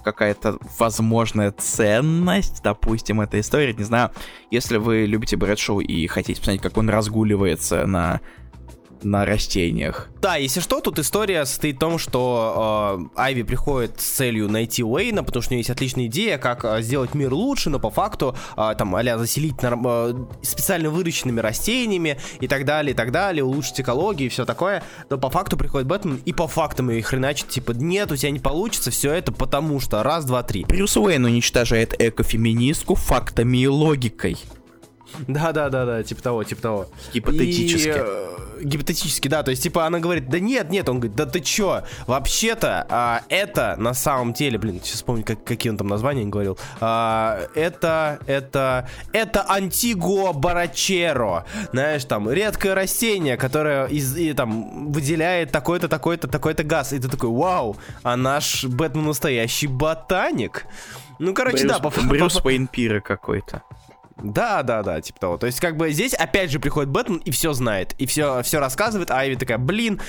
[0.02, 4.10] какая-то возможная ценность, допустим, этой истории, не знаю,
[4.50, 8.20] если вы любите Брэдшоу и хотите посмотреть, как он разгуливается на
[9.02, 10.08] на растениях.
[10.20, 14.82] Да, если что, тут история состоит в том, что э, Айви приходит с целью найти
[14.82, 17.90] Уэйна, потому что у нее есть отличная идея, как э, сделать мир лучше, но по
[17.90, 23.10] факту э, там а заселить нар- э, специально выращенными растениями и так далее, и так
[23.12, 24.82] далее, улучшить экологию и все такое.
[25.10, 28.40] Но по факту приходит Бэтмен и по фактам ее хреначит, типа, нет, у тебя не
[28.40, 30.64] получится, все это потому что раз, два, три.
[30.64, 34.38] Брюс Уэйн уничтожает экофеминистку фактами и логикой.
[35.28, 36.86] Да, да, да, да, типа того, типа того.
[37.12, 37.88] Гипотетически.
[37.88, 39.42] И, э, гипотетически, да.
[39.42, 41.82] То есть, типа, она говорит, да нет, нет, он говорит, да ты чё?
[42.06, 46.58] Вообще-то, а, это на самом деле, блин, сейчас вспомню, как, какие он там названия говорил.
[46.80, 51.44] А, это, это, это Антигуа Барачеро.
[51.72, 56.92] Знаешь, там, редкое растение, которое из, и, там, выделяет такой-то, такой-то, такой-то газ.
[56.92, 60.66] И ты такой, вау, а наш Бэтмен настоящий ботаник.
[61.18, 63.62] Ну, короче, Брюс, да, по Брюс Уэйн Пира какой-то.
[64.22, 65.38] Да, да, да, типа того.
[65.38, 67.94] То есть, как бы здесь опять же приходит Бэтмен и все знает.
[67.98, 70.00] И все, все рассказывает, а Айви такая, блин,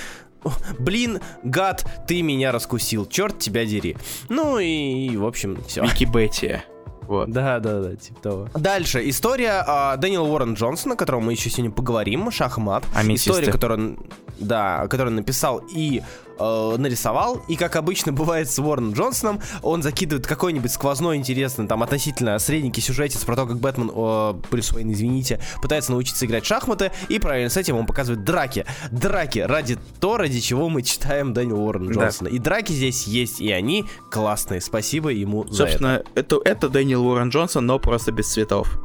[0.78, 3.96] блин, гад, ты меня раскусил, черт тебя дери.
[4.28, 5.82] Ну и, и в общем, все.
[5.82, 6.62] Вики Бетти.
[7.02, 7.30] Вот.
[7.30, 8.48] Да, да, да, типа того.
[8.54, 9.08] Дальше.
[9.08, 12.30] История э, Дэниела Уоррен Джонсона, о котором мы еще сегодня поговорим.
[12.30, 12.84] Шахмат.
[12.94, 13.30] Аметисты.
[13.30, 13.98] История, которую,
[14.38, 16.02] да, которую он написал и
[16.38, 17.42] э, нарисовал.
[17.48, 22.82] И как обычно бывает с Уорреном Джонсоном, он закидывает какой-нибудь сквозной интересный, там, относительно средненький
[22.82, 26.92] сюжетец про то, как Бэтмен, э, Брюс Уэйн, извините, пытается научиться играть в шахматы.
[27.08, 28.64] И параллельно с этим он показывает драки.
[28.90, 32.30] Драки ради то, ради чего мы читаем Дэниела Уоррена Джонсона.
[32.30, 32.36] Да.
[32.36, 34.60] И драки здесь есть, и они классные.
[34.60, 36.36] Спасибо ему Собственно, за это.
[36.36, 38.78] Это, это Дэниел Уоррен Джонсон, но просто без цветов.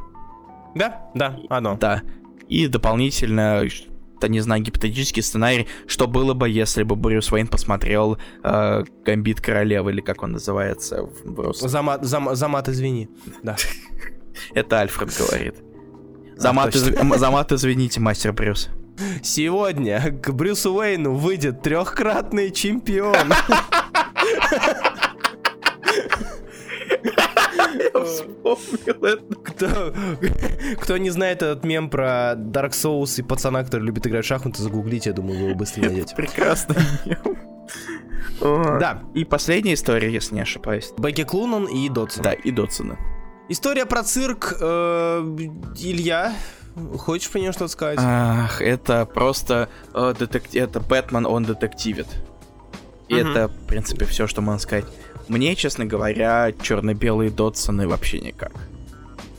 [0.74, 1.76] Да, да, оно.
[1.76, 2.02] Да.
[2.48, 3.62] И дополнительно
[4.28, 9.92] не знаю, гипотетический сценарий, что было бы, если бы Брюс Уэйн посмотрел э, «Гамбит королевы»,
[9.92, 11.68] или как он называется в русском.
[11.68, 13.08] Замат, зам, замат извини,
[13.42, 13.56] да.
[14.54, 15.54] Это Альфред говорит.
[16.36, 16.82] Замат, из...
[17.18, 18.68] Замат, извините, мастер Брюс.
[19.22, 23.32] Сегодня к Брюсу Уэйну выйдет трехкратный чемпион.
[28.04, 29.34] вспомнил это.
[29.42, 29.94] Кто,
[30.80, 34.62] кто не знает этот мем про Dark Souls и пацана, который любит играть в шахматы,
[34.62, 36.14] загуглите, я думаю, вы его быстро найдете.
[36.14, 37.38] Прекрасный мем.
[38.40, 39.02] Да.
[39.14, 40.92] И последняя история, если не ошибаюсь.
[40.98, 42.24] Бекки Клунан и Дотсон.
[42.24, 42.98] Да, и Дотсона.
[43.48, 45.20] История про цирк э,
[45.78, 46.32] Илья.
[46.98, 47.98] Хочешь про нее что-то сказать?
[48.00, 52.06] Ах, это просто э, детектив, это Бэтмен, он детективит.
[53.08, 53.28] И угу.
[53.28, 54.86] это, в принципе, все, что можно сказать.
[55.28, 58.52] Мне, честно говоря, черно-белые Дотсоны вообще никак.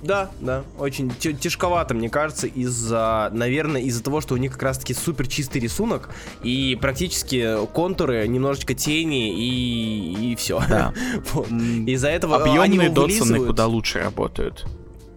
[0.04, 4.94] Да, да, очень тяжковато, мне кажется, из-за, наверное, из-за того, что у них как раз-таки
[4.94, 6.10] супер чистый рисунок
[6.44, 10.62] и практически контуры, немножечко тени и, и все.
[10.68, 10.94] Да.
[11.32, 11.48] вот.
[11.48, 14.66] Из-за этого объемные Дотсоны куда лучше работают.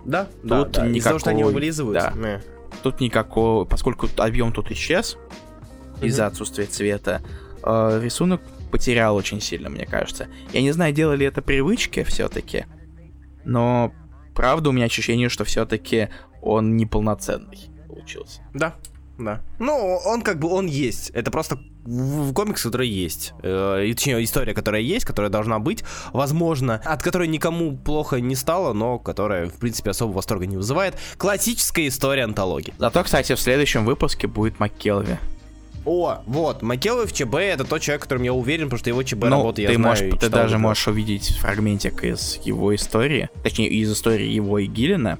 [0.05, 0.87] Да, тут да, да.
[0.87, 0.97] Никакого...
[0.97, 2.13] Из-за того, что они вылизывают.
[2.15, 2.41] Да.
[2.85, 5.17] Тут никакого, поскольку объем тут исчез
[6.01, 7.23] из-за отсутствия цвета,
[7.65, 10.29] э, рисунок потерял очень сильно, мне кажется.
[10.53, 12.67] Я не знаю, делали это привычки все-таки,
[13.45, 13.93] но
[14.35, 16.09] правда, у меня ощущение, что все-таки
[16.43, 18.43] он неполноценный получился.
[18.55, 18.75] Да,
[19.19, 19.41] да.
[19.59, 21.11] Ну, он как бы, он есть.
[21.11, 23.33] Это просто в комикс, который есть.
[23.43, 28.73] Э, точнее, история, которая есть, которая должна быть, возможно, от которой никому плохо не стало,
[28.73, 30.97] но которая, в принципе, особо восторга не вызывает.
[31.17, 32.75] Классическая история антологии.
[32.79, 35.19] Зато, кстати, в следующем выпуске будет МакКелви.
[35.87, 39.25] О, вот, Макелов в ЧБ это тот человек, которым я уверен, потому что его ЧБ
[39.25, 39.89] ну, работы я ты знаю.
[39.89, 45.19] Можешь, ты даже можешь увидеть фрагментик из его истории, точнее, из истории его и Гиллина,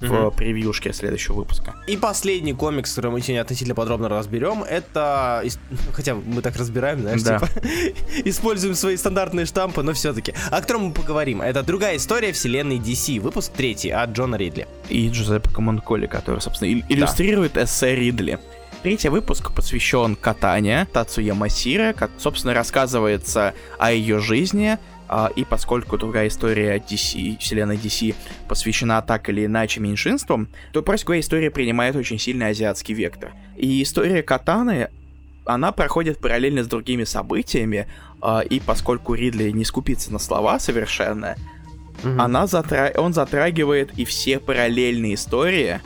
[0.00, 1.74] в превьюшке следующего выпуска.
[1.86, 5.44] И последний комикс, который мы сегодня относительно подробно разберем, это...
[5.92, 7.38] Хотя мы так разбираем, знаешь, да.
[7.38, 7.50] типа...
[8.24, 10.34] Используем свои стандартные штампы, но все-таки.
[10.50, 11.42] О котором мы поговорим.
[11.42, 14.66] Это другая история вселенной DC, выпуск третий от Джона Ридли.
[14.88, 17.64] И Джузеппе Комонколи, который, собственно, иллюстрирует да.
[17.64, 18.38] эссе Ридли.
[18.82, 25.98] Третий выпуск посвящен Катане, Тацуя Масире, как, собственно, рассказывается о ее жизни, а, и поскольку
[25.98, 28.14] другая история DC, вселенной DC
[28.48, 33.32] посвящена так или иначе меньшинствам, то, говоря, история принимает очень сильный азиатский вектор.
[33.58, 34.88] И история Катаны,
[35.44, 37.86] она проходит параллельно с другими событиями,
[38.22, 41.36] а, и поскольку Ридли не скупится на слова совершенно,
[42.02, 42.18] mm-hmm.
[42.18, 42.92] она затра...
[42.96, 45.82] он затрагивает и все параллельные истории,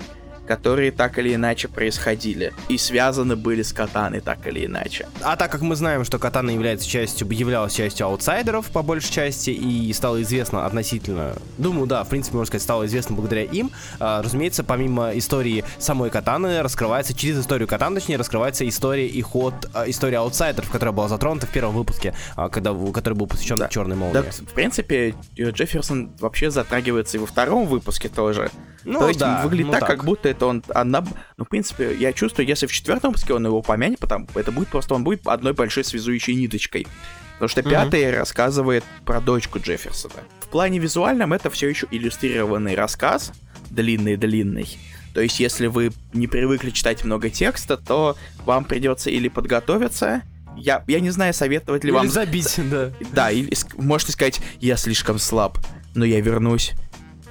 [0.46, 5.07] которые так или иначе происходили и связаны были с Катаной так или иначе.
[5.22, 9.50] А так как мы знаем, что Катана является частью, являлась частью аутсайдеров по большей части
[9.50, 14.22] и стало известно относительно, думаю, да, в принципе, можно сказать, стало известно благодаря им, а,
[14.22, 19.88] разумеется, помимо истории самой Катаны, раскрывается, через историю Катаны, точнее, раскрывается история и ход, а,
[19.88, 23.68] история аутсайдеров, которая была затронута в первом выпуске, а, когда, который был посвящен да.
[23.68, 24.14] черной молнии.
[24.14, 28.50] Да, в принципе, Джефферсон вообще затрагивается и во втором выпуске тоже.
[28.85, 31.05] Ну, То есть да, выглядит ну так, так, как будто это он одна...
[31.37, 34.68] Ну, в принципе, я чувствую, если в четвертом выпуске он его упомянет, потому это будет
[34.68, 36.87] просто он будет одной большой связующей ниточкой.
[37.35, 38.16] Потому что пятый mm-hmm.
[38.18, 40.14] рассказывает про дочку Джефферсона.
[40.40, 43.33] В плане визуальном это все еще иллюстрированный рассказ,
[43.70, 44.79] длинный-длинный.
[45.14, 50.23] То есть, если вы не привыкли читать много текста, то вам придется или подготовиться,
[50.57, 52.09] я, я не знаю, советовать ли или вам...
[52.09, 52.90] забить, да.
[53.12, 55.59] Да, или можете сказать, я слишком слаб,
[55.94, 56.73] но я вернусь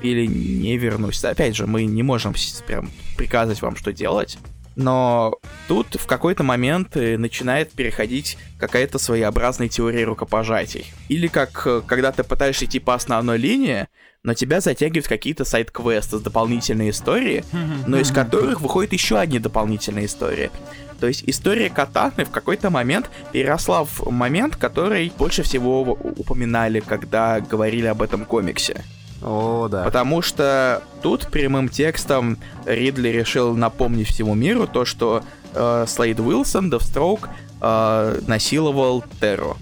[0.03, 1.23] или не вернусь.
[1.23, 2.35] Опять же, мы не можем
[2.67, 4.37] прям приказывать вам, что делать.
[4.75, 5.35] Но
[5.67, 10.91] тут в какой-то момент э, начинает переходить какая-то своеобразная теория рукопожатий.
[11.09, 13.87] Или как э, когда ты пытаешься идти по основной линии,
[14.23, 17.43] но тебя затягивают какие-то сайт-квесты с дополнительной историей,
[17.85, 20.49] но из которых выходит еще одни дополнительные истории.
[21.01, 27.41] То есть история Катаны в какой-то момент переросла в момент, который больше всего упоминали, когда
[27.41, 28.81] говорили об этом комиксе.
[29.23, 29.83] О, да.
[29.83, 36.69] Потому что тут прямым текстом Ридли решил напомнить всему миру то, что э, Слейд Уилсон,
[36.69, 37.29] Девстроук,
[37.61, 39.57] э, насиловал Терру.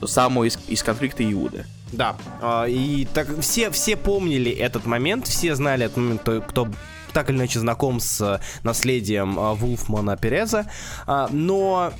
[0.00, 1.64] Ту самую из, из конфликта Иуды.
[1.92, 6.68] Да, э, и так все, все помнили этот момент, все знали этот момент, кто, кто
[7.12, 10.70] так или иначе знаком с наследием э, Вулфмана Переза,
[11.06, 11.92] э, но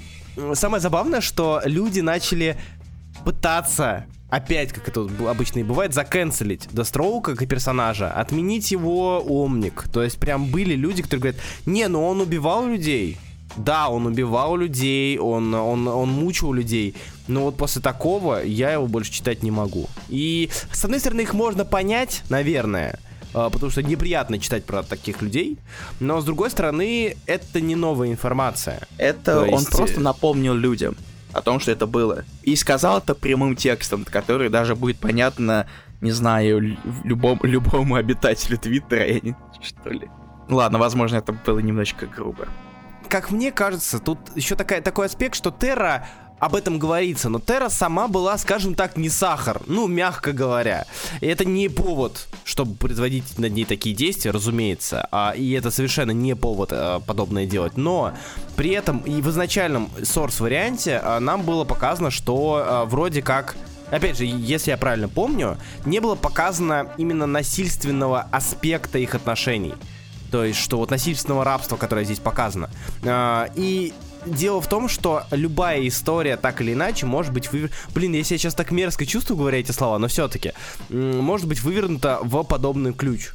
[0.52, 2.58] самое забавное, что люди начали
[3.24, 9.84] пытаться опять, как это обычно и бывает, заканцелить Дестроука как персонажа, отменить его омник.
[9.92, 13.18] То есть прям были люди, которые говорят, не, ну он убивал людей.
[13.56, 16.94] Да, он убивал людей, он, он, он мучил людей,
[17.28, 19.88] но вот после такого я его больше читать не могу.
[20.08, 23.00] И, с одной стороны, их можно понять, наверное,
[23.32, 25.56] а, потому что неприятно читать про таких людей,
[25.98, 28.86] но с другой стороны, это не новая информация.
[28.98, 29.52] Это есть...
[29.54, 30.94] он просто напомнил людям
[31.32, 32.24] о том, что это было.
[32.42, 35.66] И сказал это прямым текстом, который даже будет понятно,
[36.00, 39.04] не знаю, любому, любому обитателю Твиттера,
[39.60, 40.08] что ли.
[40.48, 42.48] Ладно, возможно, это было немножечко грубо.
[43.08, 46.06] Как мне кажется, тут еще такая, такой аспект, что Терра
[46.38, 50.86] об этом говорится, но Терра сама была, скажем так, не сахар, ну, мягко говоря.
[51.20, 56.12] И это не повод, чтобы производить над ней такие действия, разумеется, а, и это совершенно
[56.12, 58.12] не повод а, подобное делать, но
[58.56, 63.56] при этом и в изначальном source варианте а, нам было показано, что а, вроде как
[63.90, 69.74] опять же, если я правильно помню, не было показано именно насильственного аспекта их отношений.
[70.30, 72.68] То есть, что вот насильственного рабства, которое здесь показано.
[73.54, 73.94] И
[74.28, 77.70] дело в том, что любая история так или иначе может быть вывер...
[77.94, 80.52] Блин, я себя сейчас так мерзко чувствую, говоря эти слова, но все-таки
[80.88, 83.30] может быть вывернута в подобный ключ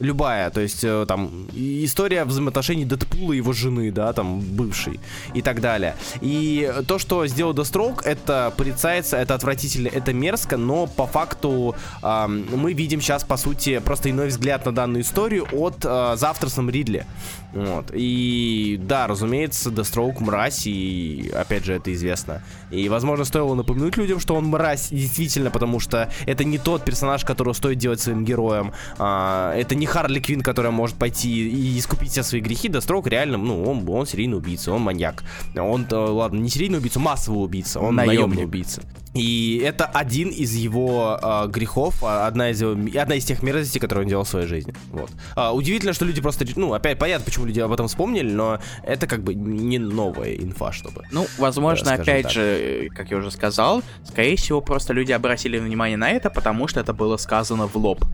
[0.00, 5.00] любая, то есть э, там история взаимоотношений Дэдпула и его жены, да, там бывшей
[5.34, 5.96] и так далее.
[6.20, 12.26] И то, что сделал Deathstroke, это порицается, это отвратительно, это мерзко, но по факту э,
[12.26, 17.06] мы видим сейчас, по сути, просто иной взгляд на данную историю от э, завтрашнем Ридли.
[17.54, 17.90] Вот.
[17.92, 22.42] И да, разумеется, Deathstroke мразь, и опять же это известно.
[22.70, 27.24] И, возможно, стоило напомянуть людям, что он мразь, действительно, потому что это не тот персонаж,
[27.24, 28.72] которого стоит делать своим героем.
[28.98, 32.68] А, это не Харли Квин, которая может пойти и искупить все свои грехи.
[32.68, 35.22] Deathstroke реально, ну, он, он серийный убийца, он маньяк.
[35.56, 38.82] Он, ладно, не серийный убийца, массовый убийца, он наемный, наемный убийца.
[39.14, 43.80] И это один из его э, грехов, а, одна из, его, одна из тех мерзостей,
[43.80, 44.74] которые он делал в своей жизни.
[44.90, 45.10] Вот.
[45.36, 49.06] А, удивительно, что люди просто, ну, опять понятно, почему люди об этом вспомнили, но это
[49.06, 51.04] как бы не новая инфа, чтобы.
[51.12, 52.32] Ну, возможно, да, опять так.
[52.32, 56.80] же, как я уже сказал, скорее всего, просто люди обратили внимание на это, потому что
[56.80, 58.04] это было сказано в лоб.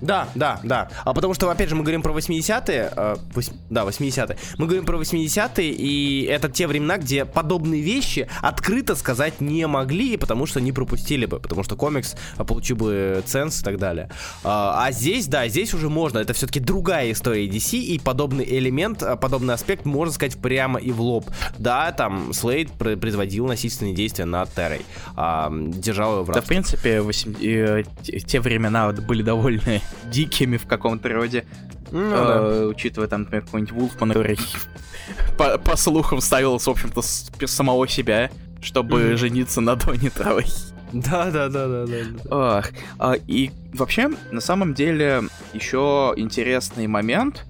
[0.00, 0.88] Да, да, да.
[1.04, 2.92] А потому что, опять же, мы говорим про 80-е.
[2.96, 4.36] Э, 8, да, 80-е.
[4.58, 10.16] Мы говорим про 80-е, и это те времена, где подобные вещи открыто сказать не могли,
[10.16, 14.10] потому что не пропустили бы, потому что комикс получил бы ценс и так далее.
[14.42, 16.18] А, а здесь, да, здесь уже можно.
[16.18, 20.92] Это все-таки другая история DC, и подобный элемент, э, подобный аспект можно сказать прямо и
[20.92, 21.30] в лоб.
[21.58, 24.82] Да, там Слейд производил насильственные действия над Террой,
[25.16, 26.40] а, держал его в рабстве.
[26.40, 27.34] Да, в принципе, 8...
[27.40, 27.84] э,
[28.26, 29.80] те времена были довольно
[30.10, 31.44] дикими в каком-то роде.
[31.90, 32.66] Ну, э, да.
[32.66, 34.38] Учитывая там, например, какой-нибудь Вулфман, который
[35.38, 37.02] по, по слухам ставил, в общем-то,
[37.46, 38.30] самого себя,
[38.60, 39.16] чтобы mm-hmm.
[39.16, 40.46] жениться на Доне Травой.
[40.92, 41.98] Да, да, да, да, да.
[42.30, 42.70] Ах,
[43.00, 45.22] а, и вообще, на самом деле,
[45.52, 47.44] еще интересный момент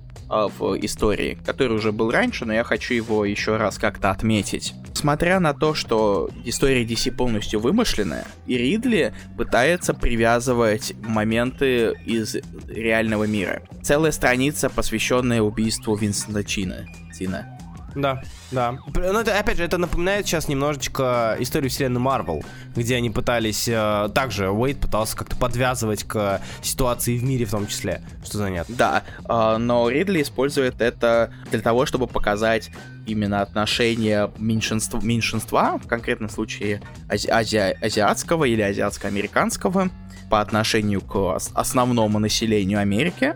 [0.58, 4.74] в истории, который уже был раньше, но я хочу его еще раз как-то отметить.
[4.90, 12.36] Несмотря на то, что история DC полностью вымышленная, и Ридли пытается привязывать моменты из
[12.68, 13.62] реального мира.
[13.82, 16.86] Целая страница, посвященная убийству Винсента Чина.
[17.16, 17.53] Тина.
[17.94, 18.78] Да, да.
[18.94, 22.42] Но это, опять же, это напоминает сейчас немножечко историю вселенной Марвел,
[22.74, 27.66] где они пытались, э, также Уэйд пытался как-то подвязывать к ситуации в мире в том
[27.66, 28.74] числе, что занятно.
[28.76, 32.70] Да, э, но Ридли использует это для того, чтобы показать
[33.06, 39.90] именно отношение меньшинства, меньшинства в конкретном случае ази, ази, азиатского или азиатско-американского,
[40.30, 43.34] по отношению к основному населению Америки,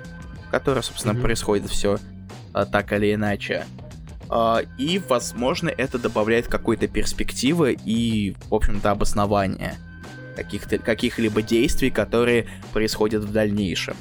[0.51, 1.23] которое, собственно, mm-hmm.
[1.23, 1.99] происходит все
[2.55, 3.67] э, так или иначе.
[4.29, 9.77] Uh, и, возможно, это добавляет какой-то перспективы и, в общем-то, обоснования
[10.37, 13.97] каких-то, каких-либо действий, которые происходят в дальнейшем.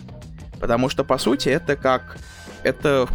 [0.59, 2.17] Потому что, по сути, это как...
[2.63, 3.07] Это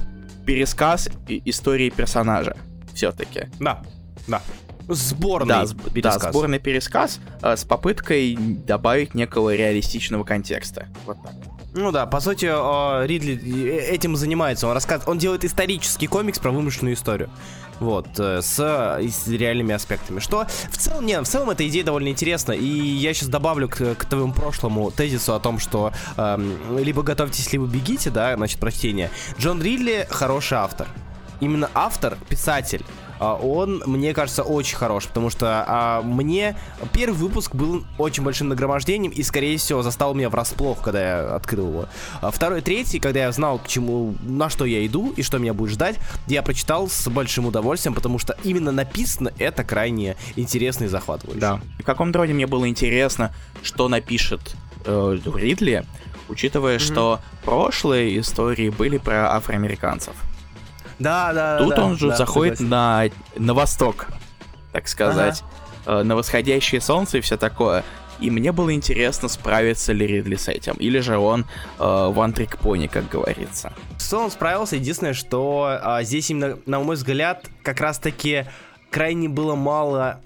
[0.47, 2.57] пересказ истории персонажа,
[2.95, 3.49] все-таки.
[3.61, 3.83] Да,
[4.27, 4.41] да.
[4.89, 6.23] Сборный да, пересказ.
[6.23, 10.89] Да, сборный пересказ э, с попыткой добавить некого реалистичного контекста.
[11.07, 11.35] Вот так.
[11.75, 12.45] Ну да, по сути,
[13.07, 14.67] Ридли э, этим занимается.
[14.67, 17.31] Он рассказывает, он делает исторический комикс про вымышленную историю.
[17.81, 20.21] Вот, э, с, с реальными аспектами.
[20.21, 22.53] Что в целом, не, в целом эта идея довольно интересна.
[22.53, 27.51] И я сейчас добавлю к, к твоему прошлому тезису о том, что эм, либо готовьтесь,
[27.53, 29.11] либо бегите, да, значит, прочтение.
[29.39, 30.89] Джон Ридли хороший автор.
[31.41, 32.85] Именно автор, писатель
[33.23, 36.57] он, мне кажется, очень хорош, потому что а, мне
[36.93, 41.69] первый выпуск был очень большим нагромождением и, скорее всего, застал меня врасплох, когда я открыл
[41.69, 41.87] его.
[42.21, 45.55] А второй, третий, когда я знал, к чему, на что я иду и что меня
[45.55, 45.97] будет ждать,
[46.27, 51.41] я прочитал с большим удовольствием, потому что именно написано это крайне интересно и захватывающе.
[51.41, 51.61] Да.
[51.79, 54.55] В каком-то роде мне было интересно, что напишет
[54.85, 55.85] э, Ридли,
[56.29, 56.81] учитывая, mm-hmm.
[56.81, 60.15] что прошлые истории были про афроамериканцев.
[61.03, 63.05] Да, да, Тут да, он же да, заходит на,
[63.37, 64.07] на восток,
[64.73, 65.43] так сказать,
[65.85, 66.01] ага.
[66.01, 67.85] э, на восходящее солнце и все такое.
[68.21, 70.75] И мне было интересно, справится ли Ридли с этим.
[70.75, 71.45] Или же он
[71.79, 73.73] э, one trick pony, как говорится.
[73.99, 74.77] Что он справился.
[74.77, 78.47] Единственное, что э, здесь именно, на мой взгляд, как раз-таки
[78.91, 80.21] крайне было мало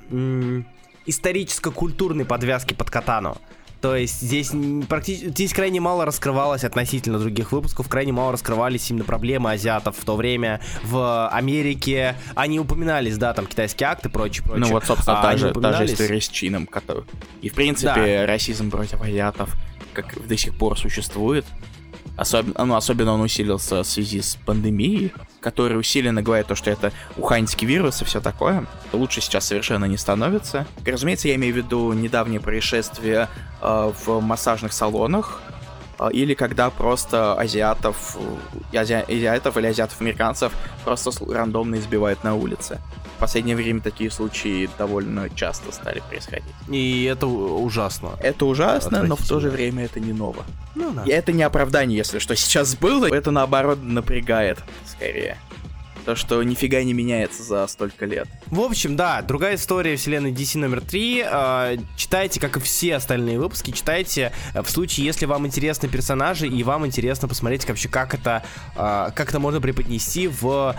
[1.07, 3.39] историческо-культурной подвязки под катану.
[3.81, 4.53] То есть здесь
[4.89, 10.05] практически здесь крайне мало раскрывалось относительно других выпусков, крайне мало раскрывались именно проблемы азиатов в
[10.05, 12.17] то время в Америке.
[12.35, 14.67] Они упоминались, да, там китайские акты и прочее, прочее.
[14.67, 17.05] Ну вот, собственно, а, та, же, та же история с Чином, который...
[17.43, 18.27] И, в принципе, да.
[18.27, 19.55] расизм против азиатов
[19.97, 21.47] как до сих пор существует.
[22.17, 26.93] Особенно, ну, особенно он усилился в связи с пандемией, которая усиленно говорит то, что это
[27.17, 28.67] уханьский вирус и все такое.
[28.93, 30.67] Лучше сейчас совершенно не становится.
[30.85, 33.29] Разумеется, я имею в виду недавнее происшествие
[33.61, 35.43] э, в массажных салонах,
[35.99, 38.17] а, или когда просто азиатов,
[38.73, 40.53] ази, азиатов или азиатов-американцев
[40.85, 42.81] просто рандомно избивают на улице.
[43.17, 46.45] В последнее время такие случаи довольно часто стали происходить.
[46.69, 48.11] И это ужасно.
[48.21, 50.45] Это ужасно, но в то же время это не ново.
[50.75, 51.05] Ну, да.
[51.05, 55.39] И это не оправдание, если что сейчас было, это наоборот напрягает скорее.
[56.07, 58.29] То, что нифига не меняется за столько лет.
[58.47, 61.25] В общем, да, другая история вселенной DC номер 3.
[61.27, 66.47] Э, читайте, как и все остальные выпуски, читайте э, в случае, если вам интересны персонажи
[66.47, 68.45] и вам интересно посмотреть вообще, как это,
[68.77, 70.77] э, как это можно преподнести в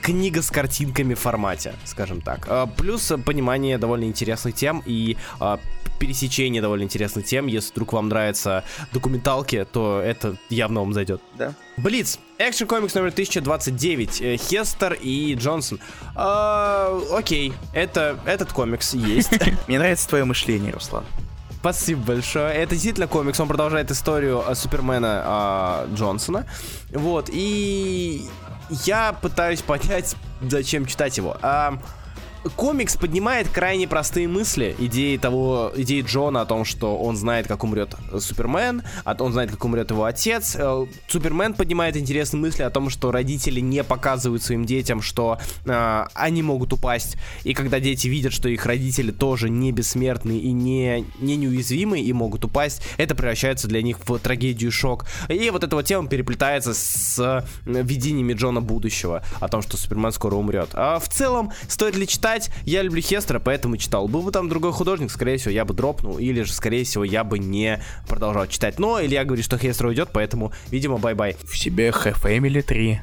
[0.00, 2.46] книга с картинками формате, скажем так.
[2.48, 5.56] Э, плюс понимание довольно интересных тем и э,
[5.98, 7.48] пересечение довольно интересных тем.
[7.48, 11.20] Если вдруг вам нравятся документалки, то это явно вам зайдет.
[11.36, 11.52] Да.
[11.76, 12.18] Блиц.
[12.38, 14.22] Экшн комикс номер 1029.
[14.22, 15.78] Э, Хестер и Джонсон.
[16.14, 19.30] А, окей, это, этот комикс есть.
[19.68, 21.04] Мне нравится твое мышление, Руслан.
[21.60, 22.54] Спасибо большое.
[22.54, 26.46] Это действительно комикс, он продолжает историю э, Супермена а, Джонсона.
[26.92, 28.24] Вот, и
[28.70, 31.36] я пытаюсь понять, зачем читать его.
[31.42, 31.78] А,
[32.54, 37.64] комикс поднимает крайне простые мысли, идеи того, идеи Джона о том, что он знает, как
[37.64, 40.56] умрет Супермен, он знает, как умрет его отец.
[40.58, 46.04] Э, Супермен поднимает интересные мысли о том, что родители не показывают своим детям, что э,
[46.14, 51.04] они могут упасть, и когда дети видят, что их родители тоже не бессмертны и не,
[51.20, 55.06] не неуязвимы и могут упасть, это превращается для них в трагедию, шок.
[55.28, 60.12] И вот эта вот тема переплетается с э, видениями Джона будущего о том, что Супермен
[60.12, 60.70] скоро умрет.
[60.74, 62.50] А в целом, стоит ли читать читать.
[62.64, 64.08] Я люблю Хестера, поэтому читал.
[64.08, 67.24] Был бы там другой художник, скорее всего, я бы дропнул, или же, скорее всего, я
[67.24, 68.78] бы не продолжал читать.
[68.78, 71.36] Но Илья говорит, что Хестер уйдет, поэтому, видимо, bye-bye.
[71.44, 73.00] В себе Family 3.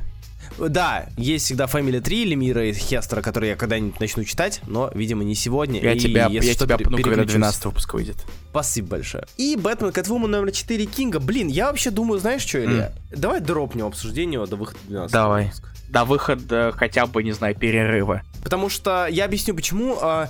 [0.59, 5.23] Да, есть всегда Family 3 Лемира и Хестера, которые я когда-нибудь начну читать, но, видимо,
[5.23, 5.81] не сегодня.
[5.81, 8.17] Я и тебя, я что, тебя пну, когда 12 выпуск выйдет.
[8.51, 9.25] Спасибо большое.
[9.37, 11.19] И Бэтмен Кэтвумен номер 4 Кинга.
[11.19, 12.93] Блин, я вообще думаю, знаешь что, Илья?
[13.11, 13.17] Mm.
[13.17, 15.45] Давай дропнем обсуждение до выхода 12 Давай.
[15.45, 18.23] Выпуска до выхода хотя бы, не знаю, перерыва.
[18.43, 20.29] Потому что я объясню, почему а,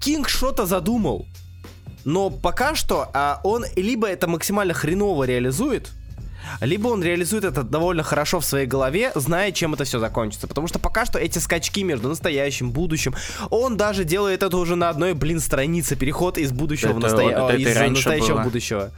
[0.00, 1.26] Кинг что-то задумал.
[2.04, 5.92] Но пока что а, он либо это максимально хреново реализует,
[6.60, 10.48] либо он реализует это довольно хорошо в своей голове, зная, чем это все закончится.
[10.48, 13.14] Потому что пока что эти скачки между настоящим, будущим,
[13.50, 17.30] он даже делает это уже на одной, блин, странице, переход из будущего это, в настоя...
[17.30, 18.42] это, это из настоящего было.
[18.42, 18.90] будущего.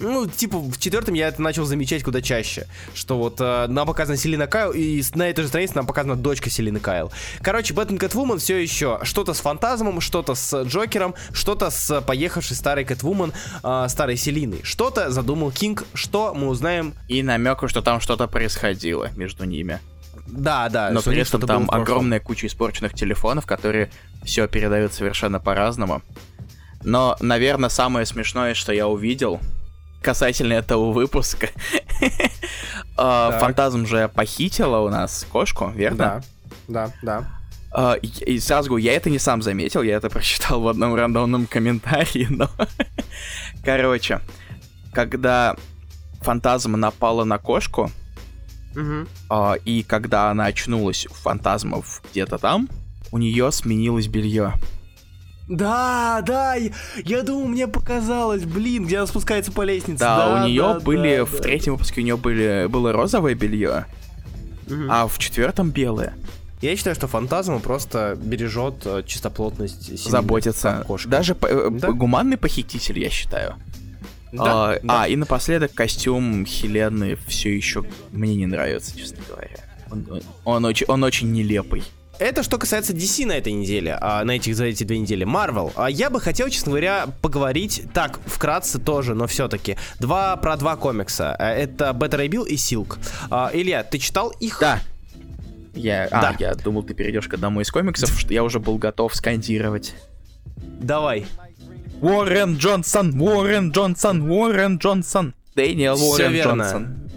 [0.00, 2.66] Ну, типа, в четвертом я это начал замечать куда чаще.
[2.94, 6.48] Что вот э, нам показана Селина Кайл, и на этой же странице нам показана дочка
[6.48, 7.12] Селины Кайл.
[7.42, 12.84] Короче, Бэтмен Кэтвумен все еще что-то с Фантазмом, что-то с Джокером, что-то с поехавшей старой
[12.84, 13.32] Кэтвумен,
[13.62, 14.60] э, старой Селиной.
[14.62, 16.94] Что-то задумал Кинг, что мы узнаем.
[17.08, 19.80] И намеку, что там что-то происходило между ними.
[20.26, 20.90] Да, да.
[20.90, 23.90] Но при этом там огромная куча испорченных телефонов, которые
[24.24, 26.02] все передают совершенно по-разному.
[26.82, 29.40] Но, наверное, самое смешное, что я увидел,
[30.02, 31.48] касательно этого выпуска.
[32.96, 36.22] А, фантазм же похитила у нас кошку, верно?
[36.68, 37.24] Да, да,
[37.72, 37.96] да.
[38.02, 42.26] И сразу говорю, я это не сам заметил, я это прочитал в одном рандомном комментарии,
[42.28, 42.50] но...
[43.64, 44.20] Короче,
[44.92, 45.56] когда
[46.20, 47.90] фантазма напала на кошку,
[48.74, 52.68] uh, и когда она очнулась у фантазмов где-то там,
[53.12, 54.54] у нее сменилось белье.
[55.50, 56.70] Да, да, я,
[57.04, 59.98] я думал, мне показалось, блин, где она спускается по лестнице.
[59.98, 61.38] Да, да у нее да, были, да, в да.
[61.38, 63.86] третьем выпуске у нее были, было розовое белье,
[64.66, 64.84] угу.
[64.88, 66.14] а в четвертом белое.
[66.62, 70.10] Я считаю, что фантазма просто бережет э, чистоплотность семьи.
[70.10, 70.86] Заботится.
[71.06, 71.90] Даже э, да?
[71.90, 73.54] гуманный похититель, я считаю.
[74.30, 75.02] Да, а, да.
[75.02, 79.56] а, и напоследок костюм Хелены все еще мне не нравится, честно говоря.
[79.90, 81.82] Он, он, он, очень, он очень нелепый.
[82.20, 85.26] Это что касается DC на этой неделе, а, на этих за эти две недели.
[85.26, 85.72] Marvel.
[85.74, 90.76] А я бы хотел, честно говоря, поговорить так вкратце тоже, но все-таки два про два
[90.76, 91.34] комикса.
[91.34, 92.98] А, это Better Bill и Silk.
[93.30, 94.58] А, Илья, ты читал их?
[94.60, 94.80] Да.
[95.72, 96.36] Я, а, да.
[96.38, 99.94] я думал, ты перейдешь к одному из комиксов, что я уже был готов скандировать.
[100.58, 101.24] Давай.
[102.02, 105.32] Уоррен Джонсон, Уоррен Джонсон, Уоррен Джонсон.
[105.56, 107.09] Дэниел Уоррен Джонсон.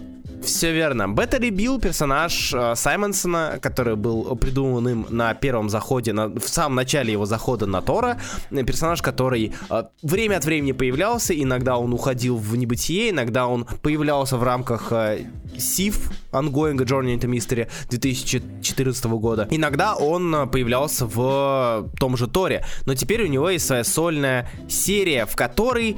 [0.44, 1.08] Все верно.
[1.08, 6.76] Беттери Билл, персонаж э, Саймонсона, который был придуман им на первом заходе, на, в самом
[6.76, 8.18] начале его захода на Тора.
[8.50, 14.36] Персонаж, который э, время от времени появлялся, иногда он уходил в небытие, иногда он появлялся
[14.36, 15.26] в рамках э,
[15.58, 19.48] Сив, Ongoing Journey into Mystery 2014 года.
[19.50, 24.50] Иногда он э, появлялся в том же Торе, но теперь у него есть своя сольная
[24.68, 25.96] серия, в которой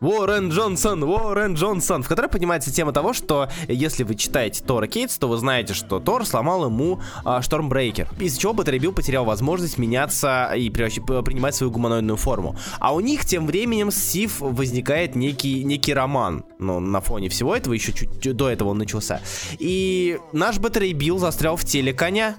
[0.00, 5.18] Уоррен Джонсон, Уоррен Джонсон, в которой поднимается тема того, что если вы читаете Тора Кейтс,
[5.18, 9.76] то вы знаете, что Тор сломал ему а, Штормбрейкер, из-за чего Баттери Билл потерял возможность
[9.78, 12.56] меняться и принимать свою гуманоидную форму.
[12.78, 17.54] А у них тем временем с Сив возникает некий, некий роман, ну, на фоне всего
[17.54, 19.20] этого, еще чуть до этого он начался.
[19.58, 22.36] И наш Баттери Билл застрял в теле коня,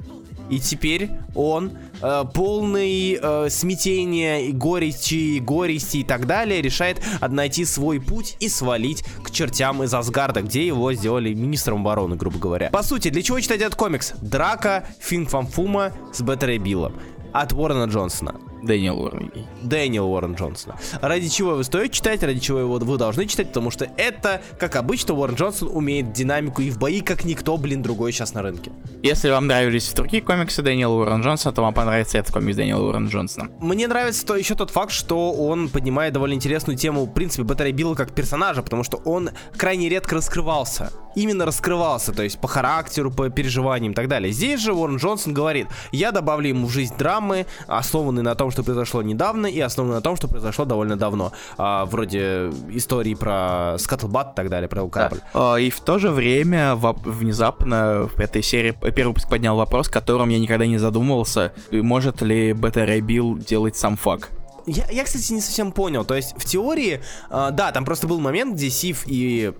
[0.49, 1.71] и теперь он
[2.01, 8.49] э, полный э, смятения и горечи, горести и так далее решает найти свой путь и
[8.49, 12.69] свалить к чертям из Асгарда, где его сделали министром обороны, грубо говоря.
[12.69, 14.13] По сути, для чего читать этот комикс?
[14.21, 16.93] Драка Финфамфума с Беттерой Биллом
[17.33, 18.48] от Уоррена Джонсона.
[18.63, 19.31] Дэниел Уоррен.
[19.61, 20.75] Дэниел Уоррен Джонсона.
[21.01, 24.75] Ради чего его стоит читать, ради чего его вы должны читать, потому что это, как
[24.75, 28.71] обычно, Уоррен Джонсон умеет динамику и в бои, как никто, блин, другой сейчас на рынке.
[29.03, 33.07] Если вам нравились другие комиксы Дэниела Уоррен Джонсона, то вам понравится этот комикс Дэниела Уоррен
[33.07, 33.49] Джонсона.
[33.59, 37.59] Мне нравится то, еще тот факт, что он поднимает довольно интересную тему, в принципе, Бета
[37.59, 40.91] Рэй Билла как персонажа, потому что он крайне редко раскрывался.
[41.15, 44.31] Именно раскрывался, то есть по характеру, по переживаниям и так далее.
[44.31, 48.63] Здесь же Уоррен Джонсон говорит, я добавлю ему в жизнь драмы, основанные на том, что
[48.63, 51.31] произошло недавно, и основанные на том, что произошло довольно давно.
[51.57, 55.21] А, вроде истории про Скаттлбатт и так далее, про корабль.
[55.33, 55.59] Да.
[55.59, 60.29] И в то же время внезапно в этой серии первый выпуск поднял вопрос, о котором
[60.29, 61.53] я никогда не задумывался.
[61.71, 64.29] Может ли Бета Рэй Билл делать some fuck?
[64.65, 66.05] Я, я, кстати, не совсем понял.
[66.05, 69.53] То есть, в теории, э, да, там просто был момент, где Сив и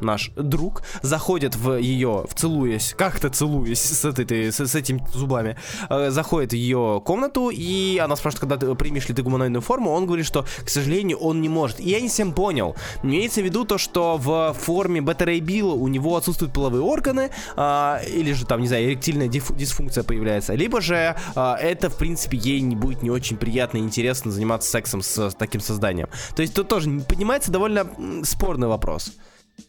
[0.00, 5.56] наш друг, заходит в ее, вцелуясь, как-то целуясь с, этой, с, с этими зубами,
[5.88, 9.90] э, заходит в ее комнату, и она спрашивает, когда ты примешь ли ты гуманоидную форму,
[9.90, 11.80] он говорит, что, к сожалению, он не может.
[11.80, 12.76] И я не всем понял.
[13.02, 17.98] Имеется в виду то, что в форме Бета Билла у него отсутствуют половые органы, э,
[18.08, 22.60] или же там, не знаю, эректильная дисфункция появляется, либо же э, это, в принципе, ей
[22.60, 26.08] не будет не очень приятно и интересно заниматься сексом с, с таким созданием.
[26.34, 27.86] То есть тут тоже поднимается довольно
[28.24, 29.12] спорный вопрос.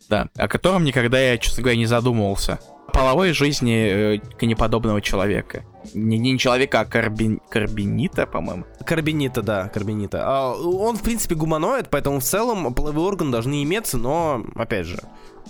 [0.10, 2.60] Да, о котором никогда я, честно говоря, не задумывался.
[2.94, 5.64] Половой жизни э, конеподобного человека.
[5.94, 8.66] Не, не человека, а карбин, карбинита, по-моему.
[8.86, 10.22] Карбинита, да, карбинита.
[10.24, 15.00] А, он, в принципе, гуманоид, поэтому в целом половые органы должны иметься, но, опять же,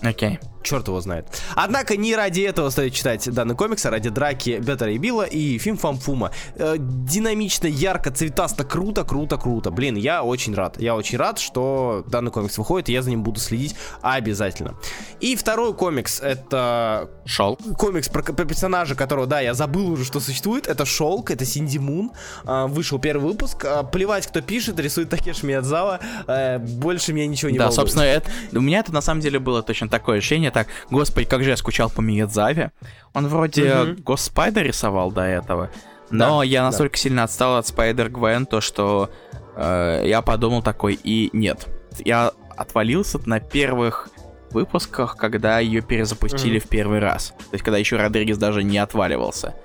[0.01, 0.33] Окей.
[0.33, 0.39] Okay.
[0.63, 1.27] Черт его знает.
[1.55, 5.57] Однако не ради этого стоит читать данный комикс, а ради драки Беттера и Билла и
[5.59, 6.31] фильм Фамфума.
[6.55, 9.71] Э, динамично, ярко, цветасто, круто, круто, круто.
[9.71, 10.79] Блин, я очень рад.
[10.81, 14.75] Я очень рад, что данный комикс выходит, и я за ним буду следить обязательно.
[15.21, 17.09] И второй комикс, это...
[17.25, 17.59] Шелк.
[17.77, 20.67] Комикс про, про персонажа, которого, да, я забыл уже, что существует.
[20.67, 22.11] Это Шелк, это Синди Мун.
[22.45, 23.63] Э, вышел первый выпуск.
[23.65, 25.99] Э, плевать, кто пишет, рисует Такеш Миядзава.
[26.27, 27.75] Э, больше меня ничего не Да, волнует.
[27.75, 31.43] собственно, это, у меня это на самом деле было точно такое ощущение так, господи, как
[31.43, 32.71] же я скучал по Миядзаве.
[33.13, 34.03] Он вроде mm-hmm.
[34.03, 35.69] Госпайдер рисовал до этого,
[36.09, 37.01] но да, я настолько да.
[37.01, 39.09] сильно отстал от Спайдер Гвен, то что
[39.55, 41.67] э, я подумал такой, и нет.
[42.05, 44.09] Я отвалился на первых
[44.51, 46.65] выпусках, когда ее перезапустили mm-hmm.
[46.65, 47.33] в первый раз.
[47.37, 49.55] То есть, когда еще Родригес даже не отваливался.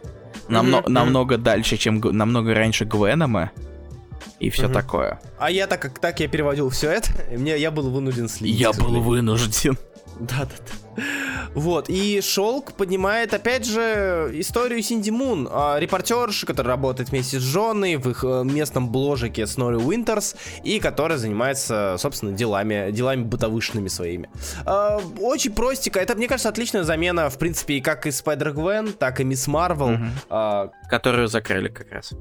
[0.53, 0.91] Намно- mm-hmm.
[0.91, 3.51] Намного дальше, чем намного раньше Гвенома.
[4.39, 4.73] И все mm-hmm.
[4.73, 5.21] такое.
[5.39, 8.59] А я так как так я переводил все это, мне я был вынужден следить.
[8.59, 9.77] Я был вынужден.
[10.21, 10.82] Да-да-да.
[11.55, 17.43] Вот, и Шелк поднимает, опять же, историю Синди Мун, а, репортерши, которая работает вместе с
[17.43, 23.23] Джоной в их э, местном бложике с Норой Уинтерс, и которая занимается, собственно, делами, делами
[23.23, 24.31] бытовышными своими.
[24.65, 29.21] А, очень простенько, это, мне кажется, отличная замена, в принципе, и как и Спайдер-Гвен, так
[29.21, 29.93] и Мисс Марвел.
[29.93, 30.73] Угу.
[30.89, 32.13] Которую закрыли как раз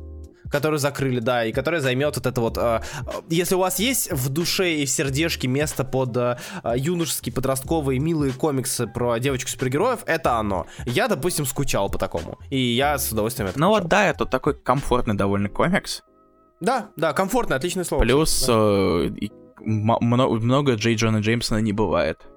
[0.51, 2.57] которую закрыли, да, и которая займет вот это вот...
[2.57, 2.81] Э,
[3.29, 6.37] если у вас есть в душе и в сердечке место под э,
[6.75, 10.67] юношеские, подростковые, милые комиксы про девочку-супергероев, это оно.
[10.85, 14.53] Я, допустим, скучал по такому, и я с удовольствием это Ну вот да, это такой
[14.53, 16.03] комфортный довольно комикс.
[16.59, 18.01] Да, да, комфортный, отличное слово.
[18.03, 18.53] Плюс да.
[18.53, 19.09] э,
[19.59, 22.27] много Джей Джона Джеймсона не бывает.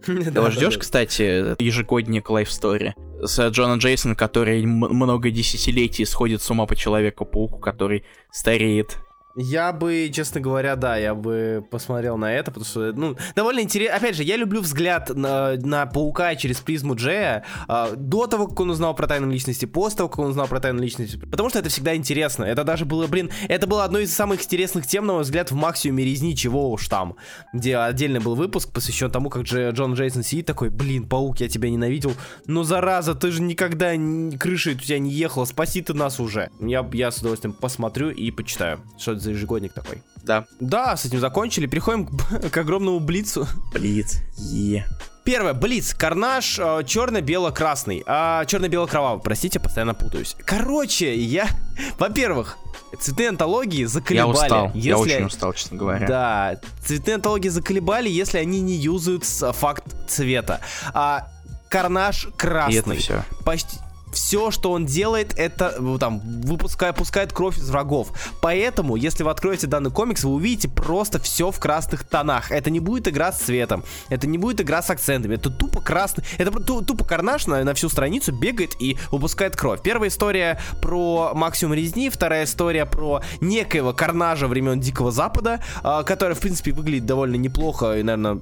[0.06, 2.92] Ты ждешь, кстати, ежегодник Life Story?
[3.22, 8.98] С Джона Джейсона, который много десятилетий сходит с ума по Человеку-пауку, который стареет
[9.36, 13.96] я бы, честно говоря, да, я бы посмотрел на это, потому что, ну, довольно интересно.
[13.96, 18.58] Опять же, я люблю взгляд на, на паука через призму Джея э, до того, как
[18.60, 21.16] он узнал про тайну личности, после того, как он узнал про тайну личности.
[21.16, 22.44] Потому что это всегда интересно.
[22.44, 25.54] Это даже было, блин, это было одно из самых интересных тем, на мой взгляд, в
[25.54, 27.16] максимуме резни, чего уж там.
[27.52, 31.48] Где отдельный был выпуск, посвящен тому, как Дж, Джон Джейсон сидит такой, блин, паук, я
[31.48, 32.14] тебя ненавидел.
[32.46, 33.92] Ну, зараза, ты же никогда
[34.38, 36.50] крышей у тебя не ехала, спаси ты нас уже.
[36.60, 40.02] Я, я с удовольствием посмотрю и почитаю, что за ежегодник такой.
[40.22, 40.46] Да.
[40.58, 41.66] Да, с этим закончили.
[41.66, 43.46] Переходим к, к огромному блицу.
[43.72, 44.18] Блиц.
[44.36, 44.86] Е.
[45.22, 48.02] Первое, Блиц, Карнаж, э, черно-бело-красный.
[48.06, 50.34] А, черно-бело-кровавый, простите, постоянно путаюсь.
[50.44, 51.46] Короче, я,
[51.98, 52.56] во-первых,
[52.98, 54.26] цветные антологии заколебали.
[54.26, 54.88] Я устал, если...
[54.88, 56.06] я очень устал, честно говоря.
[56.06, 60.60] Да, цветные антологии заколебали, если они не юзают факт цвета.
[60.94, 61.28] А
[61.68, 62.74] Карнаж красный.
[62.74, 63.24] И это все.
[63.44, 63.76] Почти
[64.12, 68.12] все, что он делает, это ну, там выпуская, пускает кровь из врагов.
[68.40, 72.50] Поэтому, если вы откроете данный комикс, вы увидите просто все в красных тонах.
[72.50, 76.24] Это не будет игра с цветом, это не будет игра с акцентами, это тупо красный,
[76.38, 79.80] это тупо карнаж на, на всю страницу бегает и выпускает кровь.
[79.82, 86.34] Первая история про максимум резни, вторая история про некоего карнажа времен Дикого Запада, э, которая,
[86.34, 88.40] в принципе, выглядит довольно неплохо и, наверное,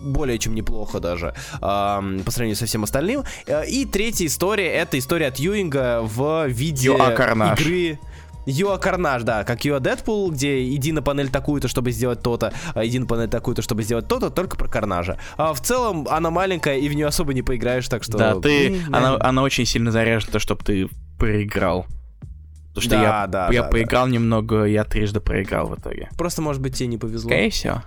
[0.00, 3.24] более чем неплохо даже по сравнению со всем остальным.
[3.46, 7.98] Э, и третья история это история от Юинга в виде игры.
[8.46, 12.84] Юа Карнаж, да, как Юа Дэдпул, где иди на панель такую-то, чтобы сделать то-то, а
[12.84, 15.18] иди на панель такую-то, чтобы сделать то-то, только про Карнажа.
[15.36, 18.18] А в целом она маленькая, и в нее особо не поиграешь, так что...
[18.18, 18.80] Да, ты...
[18.92, 20.88] Она, она очень сильно заряжена, чтобы ты
[21.18, 21.86] проиграл.
[22.70, 24.12] Потому что да, я, да, я да, поиграл да.
[24.12, 26.08] немного, я трижды проиграл в итоге.
[26.16, 27.28] Просто, может быть, тебе не повезло.
[27.28, 27.82] Скорее всего.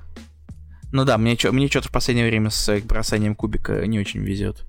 [0.93, 4.63] Ну да, мне, мне что-то в последнее время с бросанием кубика не очень везет.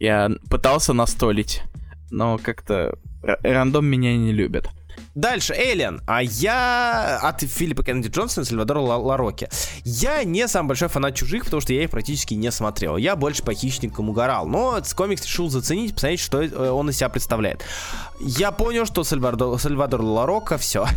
[0.00, 1.62] Я пытался настолить,
[2.10, 4.68] но как-то рандом меня не любит.
[5.14, 6.00] Дальше, Эллен.
[6.08, 9.48] А я от Филиппа Кеннеди Джонсона и Сальвадора Лароки.
[9.84, 12.96] Я не самый большой фанат чужих, потому что я их практически не смотрел.
[12.96, 14.44] Я больше по хищникам угорал.
[14.48, 17.64] Но комикс решил заценить, посмотреть, что э, он из себя представляет.
[18.18, 20.88] Я понял, что Сальвадор, Сальвадор Ларока все.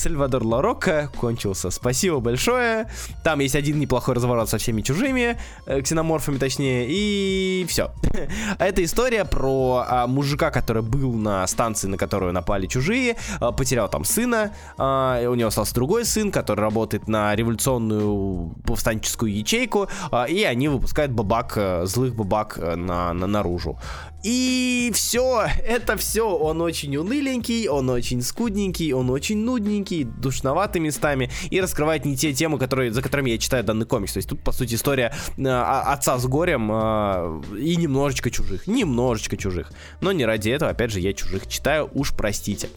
[0.00, 1.70] Сальвадор Ларока кончился.
[1.70, 2.88] Спасибо большое.
[3.22, 5.36] Там есть один неплохой разворот со всеми чужими,
[5.66, 7.90] э, ксеноморфами точнее, и все.
[8.58, 13.90] Это история про а, мужика, который был на станции, на которую напали чужие, а, потерял
[13.90, 20.24] там сына, а, у него остался другой сын, который работает на революционную повстанческую ячейку, а,
[20.24, 23.78] и они выпускают бабак, э, злых бабак э, на, на наружу.
[24.22, 26.28] И все, это все.
[26.28, 32.32] Он очень уныленький, он очень скудненький, он очень нудненький, душноватый местами и раскрывает не те
[32.32, 34.12] темы, которые, за которыми я читаю данный комикс.
[34.12, 38.66] То есть тут, по сути, история э, отца с горем э, и немножечко чужих.
[38.66, 39.72] Немножечко чужих.
[40.00, 42.68] Но не ради этого, опять же, я чужих читаю, уж простите.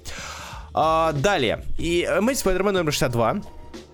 [0.73, 1.63] А, далее.
[1.77, 3.41] И Amazing Spider-Man номер 62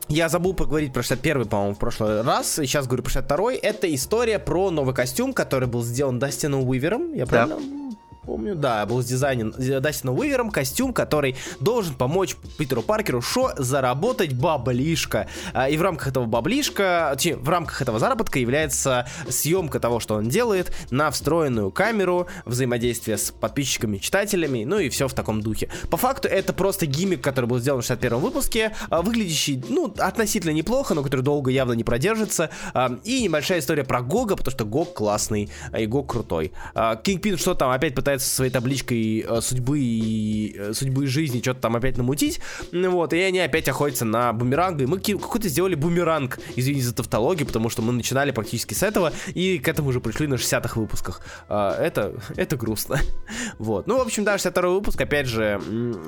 [0.10, 2.56] я забыл поговорить про 61 по-моему, в прошлый раз.
[2.56, 7.14] Сейчас говорю про 62 Это история про новый костюм, который был сделан Дастином Уивером.
[7.14, 7.89] Я правильно?
[8.30, 15.28] Помню, да, был дизайнен Дастином Уивером костюм, который должен помочь Питеру Паркеру шо заработать баблишко.
[15.52, 20.30] А, и в рамках этого баблишка, в рамках этого заработка является съемка того, что он
[20.30, 25.68] делает, на встроенную камеру, взаимодействие с подписчиками, читателями, ну и все в таком духе.
[25.90, 30.52] По факту это просто гиммик, который был сделан в 61 выпуске, а, выглядящий, ну, относительно
[30.52, 32.52] неплохо, но который долго явно не продержится.
[32.76, 36.52] А, и небольшая история про Гога, потому что Гог классный, и Гог крутой.
[36.76, 41.42] Кингпин что там опять пытается пытается со своей табличкой э, судьбы и э, судьбы жизни
[41.42, 42.40] что-то там опять намутить.
[42.72, 44.82] Вот, и они опять охотятся на бумеранг.
[44.82, 49.12] И мы какой-то сделали бумеранг, извините за тавтологию, потому что мы начинали практически с этого,
[49.34, 51.22] и к этому уже пришли на 60-х выпусках.
[51.50, 53.00] Э, это, это грустно.
[53.60, 53.88] вот.
[53.88, 55.62] Ну, в общем, да, 62 выпуск, опять же,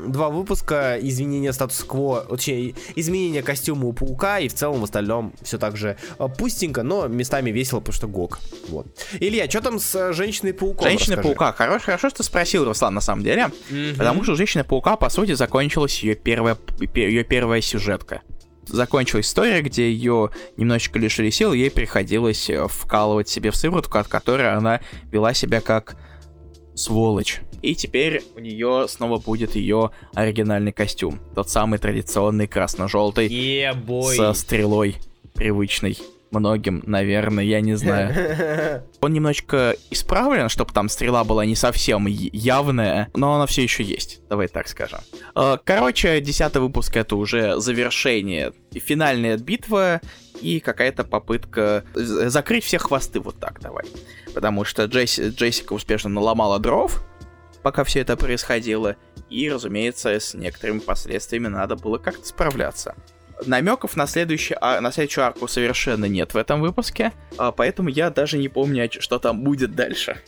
[0.08, 5.58] два выпуска, изменения статус-кво, точнее, изменения костюма у паука, и в целом в остальном все
[5.58, 8.40] так же э, пустенько, но местами весело, потому что гок.
[8.70, 8.88] Вот.
[9.20, 10.88] Илья, что там с э, женщиной-пауком?
[10.88, 13.52] Женщина-паука, хорошая хорошо, что спросил, Руслан, на самом деле.
[13.70, 13.98] Mm-hmm.
[13.98, 16.58] Потому что у Женщины-паука, по сути, закончилась ее первая,
[16.96, 18.22] ее первая сюжетка.
[18.66, 24.08] Закончилась история, где ее немножечко лишили сил, ей приходилось э, вкалывать себе в сыворотку, от
[24.08, 24.82] которой она
[25.12, 25.96] вела себя как
[26.76, 27.42] сволочь.
[27.62, 31.20] И теперь у нее снова будет ее оригинальный костюм.
[31.36, 34.96] Тот самый традиционный красно-желтый yeah, со стрелой
[35.34, 35.98] привычной
[36.32, 38.84] многим, наверное, я не знаю.
[39.02, 44.22] Он немножечко исправлен, чтобы там стрела была не совсем явная, но она все еще есть,
[44.30, 45.00] давай так скажем.
[45.36, 50.02] Э, короче, десятый выпуск это уже завершение, финальная битва
[50.42, 53.86] и какая-то попытка закрыть все хвосты, вот так давай.
[54.34, 57.04] Потому что Джесси, Джессика успешно наломала дров,
[57.62, 58.96] пока все это происходило,
[59.30, 62.96] и, разумеется, с некоторыми последствиями надо было как-то справляться
[63.46, 68.10] намеков на, следующий, а, на следующую арку совершенно нет в этом выпуске, а, поэтому я
[68.10, 70.22] даже не помню, что там будет дальше.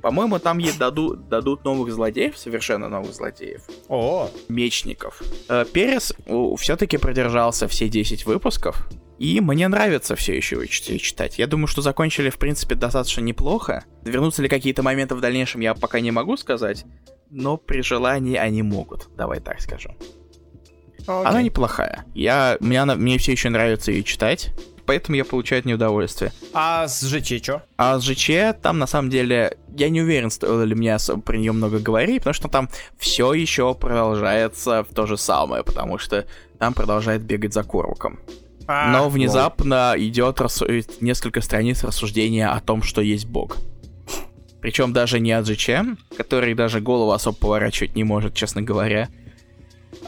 [0.00, 3.62] По-моему, там ей дадут, дадут новых злодеев, совершенно новых злодеев.
[3.88, 4.30] О!
[4.48, 5.22] Мечников.
[5.48, 6.14] Э, Перес
[6.58, 8.88] все-таки продержался все 10 выпусков,
[9.18, 11.38] и мне нравится все еще читать.
[11.38, 13.84] Я думаю, что закончили, в принципе, достаточно неплохо.
[14.02, 16.86] Вернутся ли какие-то моменты в дальнейшем, я пока не могу сказать,
[17.28, 19.96] но при желании они могут, давай так скажем.
[21.06, 21.24] Okay.
[21.24, 22.04] Она неплохая.
[22.14, 24.50] Я, мне, она, мне все еще нравится ее читать.
[24.86, 26.32] поэтому я получаю неудовольствие.
[26.52, 27.62] А с ЖЧ что?
[27.76, 31.36] А с ЖЧ там на самом деле я не уверен, стоило ли мне особо про
[31.36, 36.26] нее много говорить, потому что там все еще продолжается в то же самое, потому что
[36.58, 38.18] там продолжает бегать за Корвуком.
[38.66, 40.00] А, Но внезапно лол.
[40.00, 40.66] идет рассу...
[41.00, 43.58] несколько страниц рассуждения о том, что есть бог.
[44.60, 45.70] Причем даже не от ЖЧ,
[46.16, 49.08] который даже голову особо поворачивать не может, честно говоря,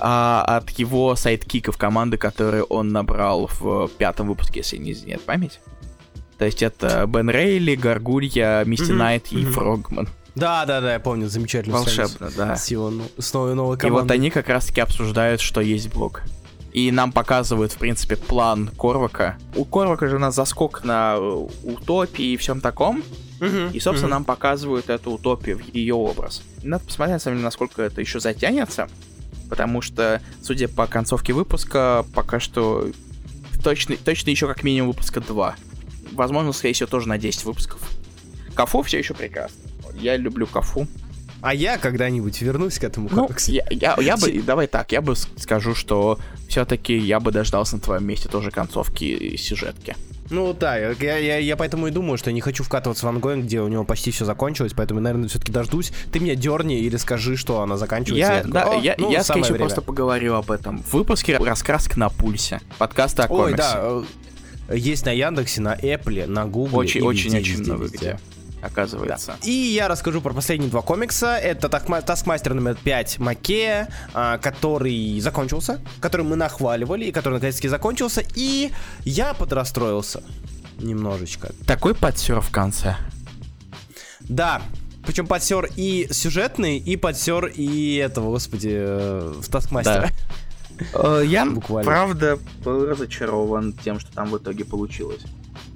[0.05, 5.23] а от его sidekick ов команды, которые он набрал в пятом выпуске, если не изменяет
[5.23, 5.61] память.
[6.39, 10.09] То есть это Бен Рейли, Гаргулья, Мисти Найт и Фрогман.
[10.35, 11.77] Да, да, да, я помню, замечательно.
[11.77, 12.57] Волшебно, да.
[12.57, 13.99] С его ну, с новой, новой командой.
[13.99, 16.23] И вот они как раз-таки обсуждают, что есть бог.
[16.73, 19.37] И нам показывают, в принципе, план Корвака.
[19.55, 23.05] У Корвака же у нас заскок на э, утопии и всем таком.
[23.41, 24.15] Uh-huh, и, собственно, uh-huh.
[24.15, 26.43] нам показывают эту утопию в ее образ.
[26.63, 28.89] Надо посмотреть, на самом деле, насколько это еще затянется.
[29.53, 32.89] Потому что, судя по концовке выпуска, пока что
[33.63, 35.57] точно, точно еще как минимум выпуска 2.
[36.13, 37.87] Возможно, скорее всего, тоже на 10 выпусков.
[38.55, 39.61] Кафу все еще прекрасно.
[39.93, 40.89] Я люблю Кафу.
[41.43, 45.17] А я когда-нибудь вернусь к этому ну, Я, я, я бы, давай так, я бы
[45.17, 49.95] скажу, что все-таки я бы дождался на твоем месте тоже концовки и сюжетки.
[50.33, 53.45] Ну да, я, я, я поэтому и думаю, что я не хочу вкатываться в ongoing,
[53.45, 55.93] где у него почти все закончилось, поэтому, наверное, все-таки дождусь.
[56.11, 58.33] Ты меня дерни или скажи, что она заканчивается.
[58.33, 60.83] Я, я да, О, я, ну, я скорее просто поговорю об этом.
[60.83, 62.61] В выпуске «Раскраска на пульсе».
[62.79, 63.53] Подкаста о комиксе.
[63.53, 64.05] Ой, да,
[64.69, 66.79] э, есть на Яндексе, на Apple, на Google.
[66.79, 68.19] Очень, очень, очень много где
[68.63, 69.33] оказывается.
[69.43, 69.49] Да.
[69.49, 71.37] И я расскажу про последние два комикса.
[71.37, 78.23] Это Таскмастер номер 5 Макея, а, который закончился, который мы нахваливали, и который наконец-таки закончился.
[78.35, 78.71] И
[79.05, 80.23] я подрастроился
[80.79, 81.53] немножечко.
[81.67, 82.97] Такой подсер в конце.
[84.21, 84.63] Да,
[85.05, 90.11] причем подсер и сюжетный, и подсер и этого, господи, э, в Таскмастера.
[90.93, 91.21] Да.
[91.21, 91.91] Э, я, Буквально.
[91.91, 95.23] правда, был разочарован тем, что там в итоге получилось.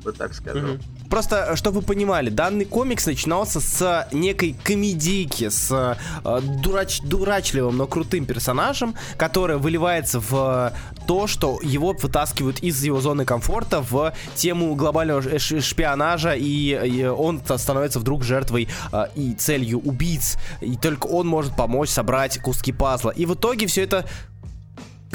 [0.05, 0.79] Вот так скажу.
[1.11, 7.87] Просто, чтобы вы понимали, данный комикс начинался с некой комедийки, с э, дурач, дурачливым, но
[7.87, 10.73] крутым персонажем, который выливается в
[11.07, 17.41] то, что его вытаскивают из его зоны комфорта в тему глобального шпионажа, и, и он
[17.57, 23.11] становится вдруг жертвой э, и целью убийц, и только он может помочь собрать куски пазла.
[23.11, 24.07] И в итоге все это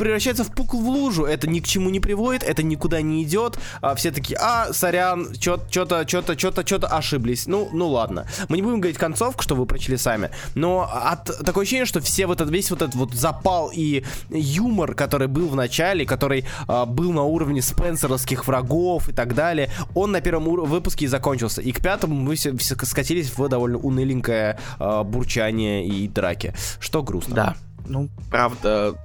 [0.02, 1.26] превращается в пукл в лужу.
[1.26, 3.60] Это ни к чему не приводит, это никуда не идет.
[3.82, 7.46] А все такие, а, сорян, что-то, что-то, что-то, что-то ошиблись.
[7.46, 8.26] Ну, ну ладно.
[8.50, 12.26] Мы не будем говорить концовку, что вы прочли сами, но от такое ощущение, что все
[12.26, 16.88] вот этот, весь вот этот вот запал и юмор, который был в начале, который а,
[16.88, 21.62] был на уровне спенсеровских врагов и так далее, он на первом выпуске и закончился.
[21.62, 26.56] И к пятому мы все, все скатились в довольно уныленькое а, бурчание и драки.
[26.80, 27.36] Что грустно.
[27.36, 27.56] Да.
[27.86, 28.96] Ну, правда,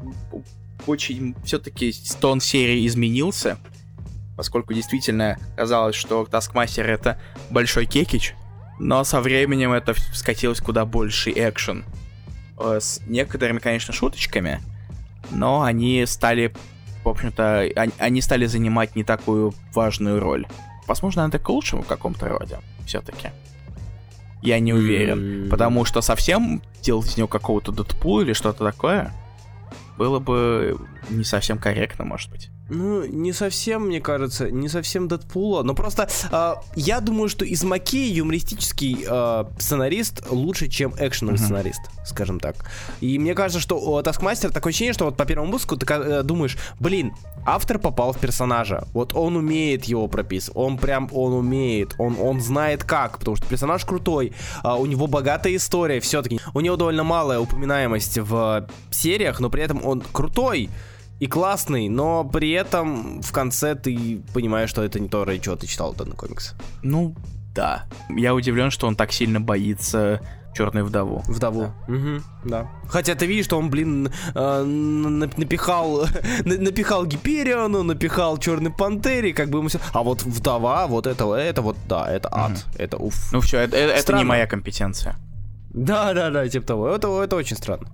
[0.87, 3.59] очень все-таки тон серии изменился,
[4.37, 7.21] поскольку действительно казалось, что Таскмастер это
[7.51, 8.35] большой кекич,
[8.79, 11.85] но со временем это скатилось куда больше экшен.
[12.59, 14.61] Э, с некоторыми, конечно, шуточками,
[15.31, 16.55] но они стали,
[17.05, 17.69] в общем-то,
[17.99, 20.47] они стали занимать не такую важную роль.
[20.87, 23.31] Возможно, это к лучшему в каком-то роде, все-таки.
[24.43, 29.13] Я не уверен, потому что совсем делать из него какого-то Дэдпула или что-то такое,
[29.97, 30.79] было бы
[31.11, 32.51] не совсем корректно, может быть.
[32.69, 37.63] Ну, не совсем, мне кажется, не совсем Дэдпула, но просто э, я думаю, что из
[37.63, 41.45] Маки юмористический э, сценарист лучше, чем экшеновый uh-huh.
[41.45, 42.57] сценарист, скажем так.
[43.01, 46.23] И мне кажется, что у Таскмастер такое ощущение, что вот по первому выпуску ты э,
[46.25, 47.15] думаешь, блин,
[47.45, 52.41] автор попал в персонажа, вот он умеет его прописывать, он прям, он умеет, он, он
[52.41, 54.33] знает как, потому что персонаж крутой,
[54.65, 59.63] э, у него богатая история, все-таки, у него довольно малая упоминаемость в сериях, но при
[59.63, 60.69] этом он крутой,
[61.19, 65.57] и классный, но при этом в конце ты понимаешь, что это не то, ради чего
[65.57, 66.55] ты читал данный комикс.
[66.83, 67.15] Ну,
[67.55, 67.85] да.
[68.11, 70.21] Я удивлен, что он так сильно боится
[70.55, 71.23] черную вдову.
[71.27, 71.73] Вдову.
[71.87, 71.95] Да.
[71.95, 72.71] Угу, да.
[72.89, 76.07] Хотя ты видишь, что он, блин, э, напихал,
[76.45, 79.81] напихал Гипериону, напихал Черной Пантере, как бы ему все.
[79.93, 82.61] А вот вдова, вот это, это вот, да, это ад, угу.
[82.79, 83.33] это уф.
[83.33, 85.17] Ну все, это, это не моя компетенция.
[85.77, 86.89] Да, да, да, типа того.
[86.89, 87.87] Это, это очень странно.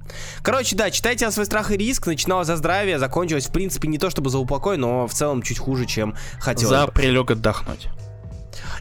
[0.42, 2.06] Короче, да, читайте о свой страх и риск.
[2.06, 5.58] Начиналось за здравие, закончилось, в принципе, не то чтобы за упокой, но в целом чуть
[5.58, 6.78] хуже, чем хотелось.
[6.78, 6.92] За бы.
[6.92, 7.88] прилег отдохнуть.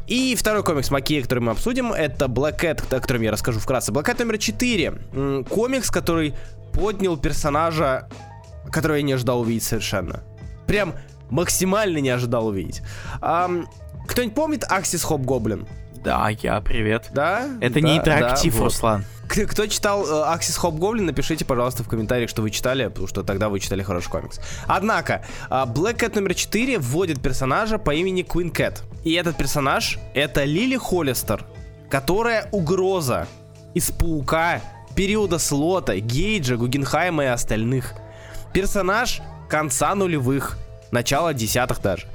[0.05, 3.91] И второй комикс Маки, который мы обсудим, это Black Cat, о котором я расскажу вкратце.
[3.91, 5.45] Black Cat номер 4.
[5.49, 6.35] Комикс, который
[6.71, 8.07] поднял персонажа,
[8.71, 10.23] которого я не ожидал увидеть совершенно.
[10.67, 10.93] Прям
[11.31, 12.83] максимально не ожидал увидеть.
[13.21, 13.65] Um,
[14.07, 15.67] кто-нибудь помнит Аксис Хоп Гоблин?
[16.03, 17.09] Да, я, привет.
[17.13, 17.47] Да?
[17.61, 18.65] Это да, не интерактив, да, вот.
[18.65, 19.05] Руслан.
[19.27, 23.47] Кто читал э, Axis Hobgoblin, напишите, пожалуйста, в комментариях, что вы читали, потому что тогда
[23.47, 24.41] вы читали хороший комикс.
[24.67, 28.81] Однако, э, Black Cat номер 4 вводит персонажа по имени Queen Cat.
[29.03, 31.45] И этот персонаж— это Лили Холлистер,
[31.89, 33.27] которая угроза
[33.73, 34.61] из Паука,
[34.95, 37.93] периода Слота, Гейджа, Гугенхайма и остальных.
[38.53, 40.57] Персонаж конца нулевых,
[40.91, 42.07] начала десятых даже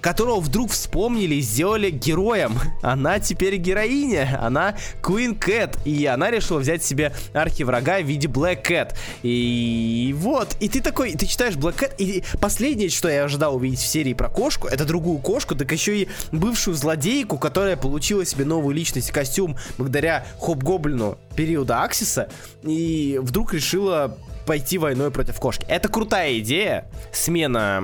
[0.00, 2.58] которого вдруг вспомнили и сделали героем.
[2.82, 8.64] Она теперь героиня, она Queen Cat, и она решила взять себе архиврага в виде Black
[8.64, 8.94] Cat.
[9.22, 13.80] И вот, и ты такой, ты читаешь Black Cat, и последнее, что я ожидал увидеть
[13.80, 18.44] в серии про кошку, это другую кошку, так еще и бывшую злодейку, которая получила себе
[18.44, 22.28] новую личность, костюм благодаря Хоп-Гоблину периода Аксиса,
[22.62, 24.16] и вдруг решила
[24.46, 25.66] пойти войной против кошки.
[25.68, 27.82] Это крутая идея, смена,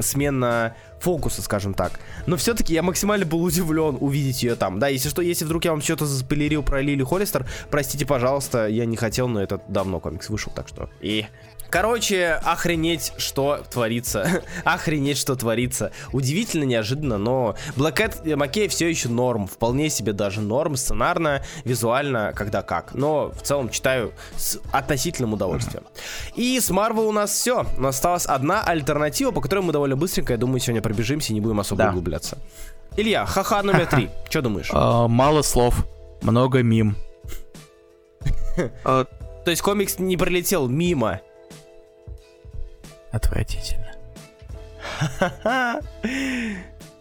[0.00, 1.92] смена фокуса, скажем так.
[2.26, 4.78] Но все-таки я максимально был удивлен увидеть ее там.
[4.78, 8.84] Да, если что, если вдруг я вам что-то заспойлерил про Лили Холлистер, простите, пожалуйста, я
[8.86, 10.90] не хотел, но это давно комикс вышел, так что...
[11.00, 11.26] И...
[11.70, 14.42] Короче, охренеть, что творится.
[14.64, 15.92] охренеть, что творится.
[16.12, 19.46] Удивительно, неожиданно, но Black Cat Маккей все еще норм.
[19.46, 22.94] Вполне себе даже норм, сценарно, визуально, когда как.
[22.94, 25.84] Но в целом читаю с относительным удовольствием.
[26.34, 27.66] И с Marvel у нас все.
[27.76, 31.34] У нас осталась одна альтернатива, по которой мы довольно быстренько, я думаю, сегодня пробежимся и
[31.34, 31.90] не будем особо да.
[31.90, 32.38] углубляться.
[32.96, 34.10] Илья, ха-ха номер три.
[34.30, 34.70] Что думаешь?
[34.70, 35.86] Uh, мало слов,
[36.22, 36.96] много мим.
[38.84, 39.06] То
[39.50, 41.20] есть комикс не пролетел мимо.
[43.16, 43.94] Отвратительно.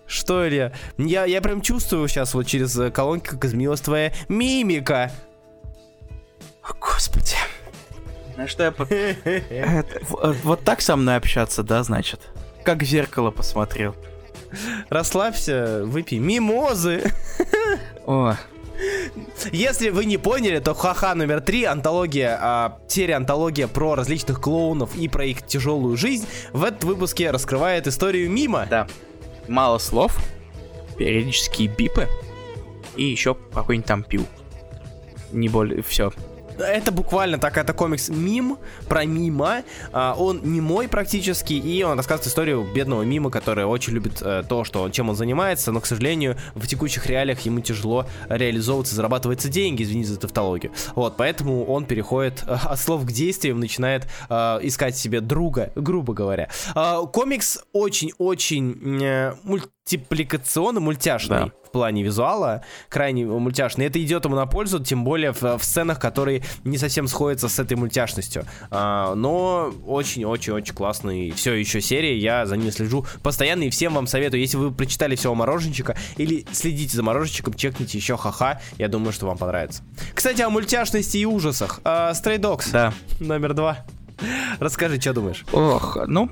[0.08, 0.72] Что, Илья?
[0.98, 5.12] Я, я прям чувствую сейчас вот через э, колонки, как изменилась твоя мимика.
[6.64, 7.36] О, господи.
[8.38, 9.84] На что я...
[10.44, 12.22] Вот так со мной общаться, да, значит?
[12.64, 13.94] Как в зеркало посмотрел.
[14.88, 17.12] Расслабься, выпей мимозы.
[18.06, 18.36] О,
[19.52, 24.96] если вы не поняли, то ха-ха номер три, антология, а, серия антология про различных клоунов
[24.96, 28.66] и про их тяжелую жизнь, в этом выпуске раскрывает историю мимо.
[28.70, 28.88] Да.
[29.48, 30.18] Мало слов,
[30.98, 32.08] периодические бипы
[32.96, 34.26] и еще какой-нибудь там пил.
[35.32, 36.12] Не более, все
[36.60, 39.64] это буквально так, это комикс мим про мима.
[39.92, 44.44] А, он не мой практически, и он рассказывает историю бедного мима, который очень любит а,
[44.44, 49.50] то, что, чем он занимается, но, к сожалению, в текущих реалиях ему тяжело реализовываться, зарабатываются
[49.50, 50.72] деньги, извините за тавтологию.
[50.96, 56.14] Вот, поэтому он переходит а, от слов к действиям, начинает а, искать себе друга, грубо
[56.14, 56.50] говоря.
[56.74, 59.34] А, комикс очень-очень э,
[59.86, 61.38] мультипликационный, мультяшный.
[61.38, 63.88] Да плане визуала крайне мультяшный.
[63.88, 67.60] Это идет ему на пользу, тем более в, в сценах, которые не совсем сходятся с
[67.60, 68.46] этой мультяшностью.
[68.72, 74.08] А, но очень-очень-очень классный все еще серия, я за ним слежу постоянно и всем вам
[74.08, 79.12] советую, если вы прочитали всего Мороженчика или следите за Мороженчиком, чекните еще ха-ха, я думаю,
[79.12, 79.84] что вам понравится.
[80.14, 81.82] Кстати, о мультяшности и ужасах.
[81.84, 82.72] А, Stray Dogs.
[82.72, 82.94] Да.
[83.20, 83.86] Номер два.
[84.60, 85.46] Расскажи, что думаешь?
[85.52, 86.30] Ох, ну,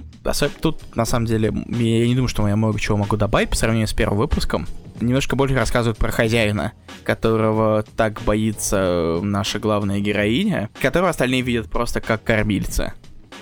[0.62, 3.88] тут на самом деле я не думаю, что я много чего могу добавить по сравнению
[3.88, 4.68] с первым выпуском
[5.00, 6.74] немножко больше рассказывают про хозяина,
[7.04, 12.94] которого так боится наша главная героиня, которого остальные видят просто как кормильца.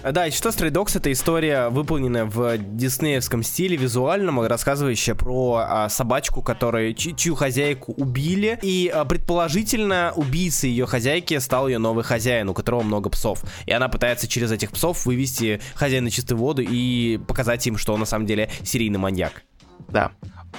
[0.04, 5.90] Да, и что Stray Dogs это история, выполненная в диснеевском стиле, визуальном, рассказывающая про а,
[5.90, 12.04] собачку, которую, чь, чью хозяйку убили, и а, предположительно убийцей ее хозяйки стал ее новый
[12.04, 13.44] хозяин, у которого много псов.
[13.68, 17.94] И она пытается через этих псов вывести хозяина на чистую воду и показать им, что
[17.94, 19.44] он на самом деле серийный маньяк.
[19.90, 20.12] Да.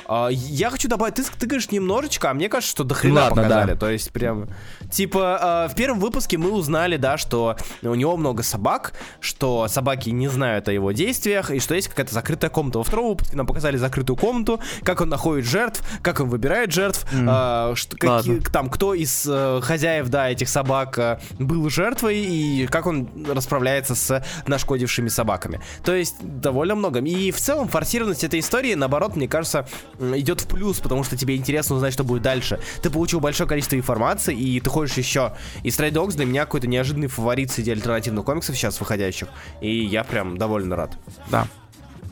[0.06, 3.42] А, я хочу добавить, ты, ты говоришь немножечко, а мне кажется, что до хрена Ладно,
[3.42, 3.72] показали.
[3.72, 3.76] Да.
[3.76, 4.48] То есть прям,
[4.92, 10.10] типа, а, в первом выпуске мы узнали, да, что у него много собак, что собаки
[10.10, 12.78] не знают о его действиях, и что есть какая-то закрытая комната.
[12.78, 17.06] Во втором выпуске нам показали закрытую комнату, как он находит жертв, как он выбирает жертв,
[17.12, 17.26] mm.
[17.28, 22.66] а, что, какие, там, кто из а, хозяев, да, этих собак а, был жертвой, и
[22.66, 25.60] как он расправляется с нашкодившими собаками.
[25.84, 27.00] То есть довольно много.
[27.00, 29.66] И в целом форсированность этой истории, наоборот, мне кажется,
[29.98, 32.60] идет в плюс, потому что тебе интересно узнать, что будет дальше.
[32.82, 35.32] Ты получил большое количество информации, и ты хочешь еще.
[35.62, 39.28] И Stray Dogs для меня какой-то неожиданный фаворит среди альтернативных комиксов сейчас выходящих.
[39.60, 40.96] И я прям довольно рад.
[41.30, 41.46] Да.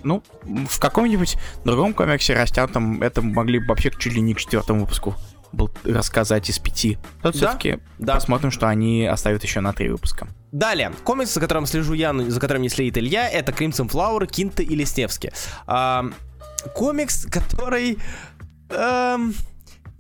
[0.02, 4.80] Ну, в каком-нибудь другом комиксе растянутом это могли бы вообще чуть ли не к четвертому
[4.80, 5.14] выпуску
[5.52, 6.98] был рассказать из пяти.
[7.22, 7.38] Тут да?
[7.38, 8.14] все-таки да.
[8.14, 10.28] посмотрим, что они оставят еще на три выпуска.
[10.52, 14.62] Далее, комикс, за которым слежу я, за которым не следит Илья, это Crimson Flower, Кинта
[14.62, 15.30] и Лесневский.
[15.66, 16.06] А,
[16.74, 17.98] комикс, который...
[18.70, 19.34] Эм,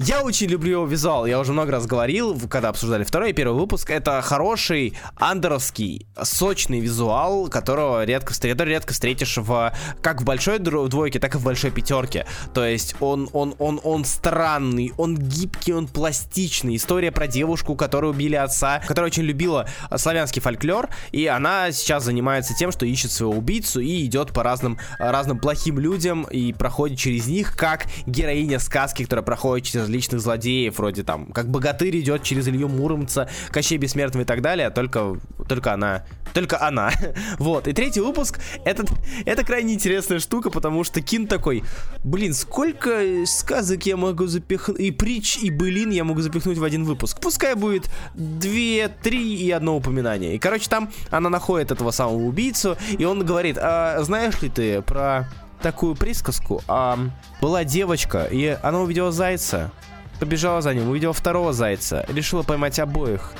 [0.02, 3.60] Я очень люблю его визуал, я уже много раз говорил, когда обсуждали второй и первый
[3.60, 3.90] выпуск.
[3.90, 11.18] Это хороший андеровский, сочный визуал, которого редко, который редко встретишь в, как в большой двойке,
[11.18, 12.24] так и в большой пятерке.
[12.54, 16.76] То есть он, он, он, он странный, он гибкий, он пластичный.
[16.76, 22.54] История про девушку, которую убили отца, которая очень любила славянский фольклор, и она сейчас занимается
[22.54, 27.26] тем, что ищет своего убийцу и идет по разным, разным плохим людям и проходит через
[27.26, 32.46] них, как героиня сказки, которая проходит через различных злодеев, вроде там, как богатырь идет через
[32.48, 35.18] Илью Муромца, Кощей Бессмертного и так далее, только,
[35.48, 36.92] только она, только она.
[37.38, 38.84] вот, и третий выпуск, это,
[39.26, 41.64] это крайне интересная штука, потому что Кин такой,
[42.04, 46.84] блин, сколько сказок я могу запихнуть, и притч, и былин я могу запихнуть в один
[46.84, 47.18] выпуск.
[47.20, 50.36] Пускай будет две, три и одно упоминание.
[50.36, 54.82] И, короче, там она находит этого самого убийцу, и он говорит, а, знаешь ли ты
[54.82, 55.28] про
[55.62, 56.62] такую присказку.
[56.68, 56.98] А,
[57.40, 59.70] была девочка, и она увидела зайца,
[60.18, 63.32] побежала за ним, увидела второго зайца, решила поймать обоих.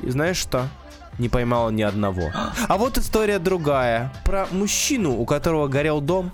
[0.00, 0.68] И знаешь что?
[1.18, 2.32] Не поймала ни одного.
[2.68, 4.12] А вот история другая.
[4.24, 6.32] Про мужчину, у которого горел дом,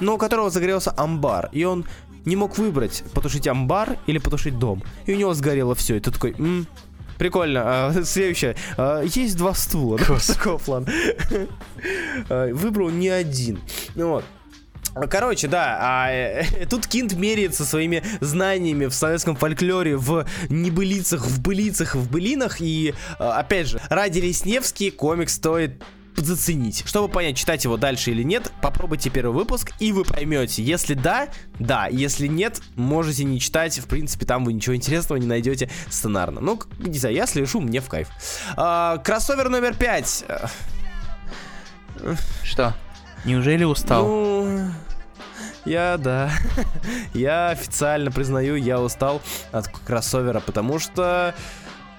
[0.00, 1.48] но у которого загорелся амбар.
[1.52, 1.84] И он
[2.24, 4.82] не мог выбрать, потушить амбар или потушить дом.
[5.06, 5.96] И у него сгорело все.
[5.96, 6.66] И ты такой, м
[7.18, 7.62] Прикольно.
[7.64, 8.56] А, следующее.
[8.76, 9.98] А, есть два стула.
[9.98, 10.86] Такого плана.
[12.28, 13.58] А, выбрал не один.
[13.94, 14.24] Ну вот.
[15.10, 21.40] Короче, да, а, э, тут Кинт меряется своими знаниями в советском фольклоре, в небылицах, в
[21.42, 22.60] былицах, в былинах.
[22.60, 25.82] И, а, опять же, ради Лесневский комик стоит
[26.16, 26.82] заценить.
[26.86, 30.62] Чтобы понять, читать его дальше или нет, попробуйте первый выпуск, и вы поймете.
[30.62, 31.28] Если да,
[31.58, 31.88] да.
[31.88, 33.78] Если нет, можете не читать.
[33.78, 36.40] В принципе, там вы ничего интересного не найдете сценарно.
[36.40, 38.08] Ну, не знаю, я слежу, мне в кайф.
[38.56, 40.24] А, кроссовер номер пять.
[42.42, 42.74] Что?
[43.26, 44.06] Неужели устал?
[44.06, 44.70] Ну...
[45.64, 46.30] Я, да.
[47.14, 49.20] я официально признаю, я устал
[49.52, 51.34] от кроссовера, потому что...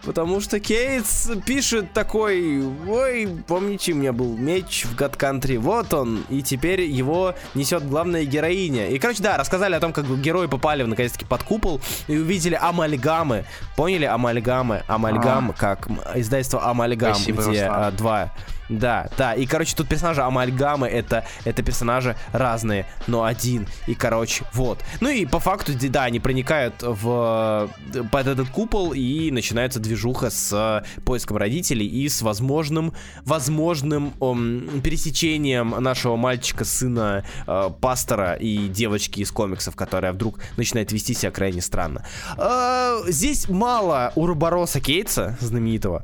[0.04, 5.94] Потому что Кейтс пишет такой, ой, помните, у меня был меч в God Country, вот
[5.94, 8.88] он, и теперь его несет главная героиня.
[8.88, 13.44] И, короче, да, рассказали о том, как герои попали, наконец-таки, под купол и увидели амальгамы.
[13.76, 14.84] Поняли амальгамы?
[14.88, 15.54] Амальгам, а.
[15.54, 18.32] как издательство Амальгам, Спасибо, где а, два
[18.70, 19.34] да, да.
[19.34, 23.68] И, короче, тут персонажи амальгамы, это, это персонажи разные, но один.
[23.88, 24.80] И, короче, вот.
[25.00, 27.70] Ну и по факту, да, они проникают в,
[28.12, 32.94] под этот купол и начинается движуха с поиском родителей и с возможным,
[33.24, 40.92] возможным ом, пересечением нашего мальчика, сына э, пастора и девочки из комиксов, которая вдруг начинает
[40.92, 42.06] вести себя крайне странно.
[42.38, 46.04] Э, здесь мало Урбороса Кейтса, знаменитого,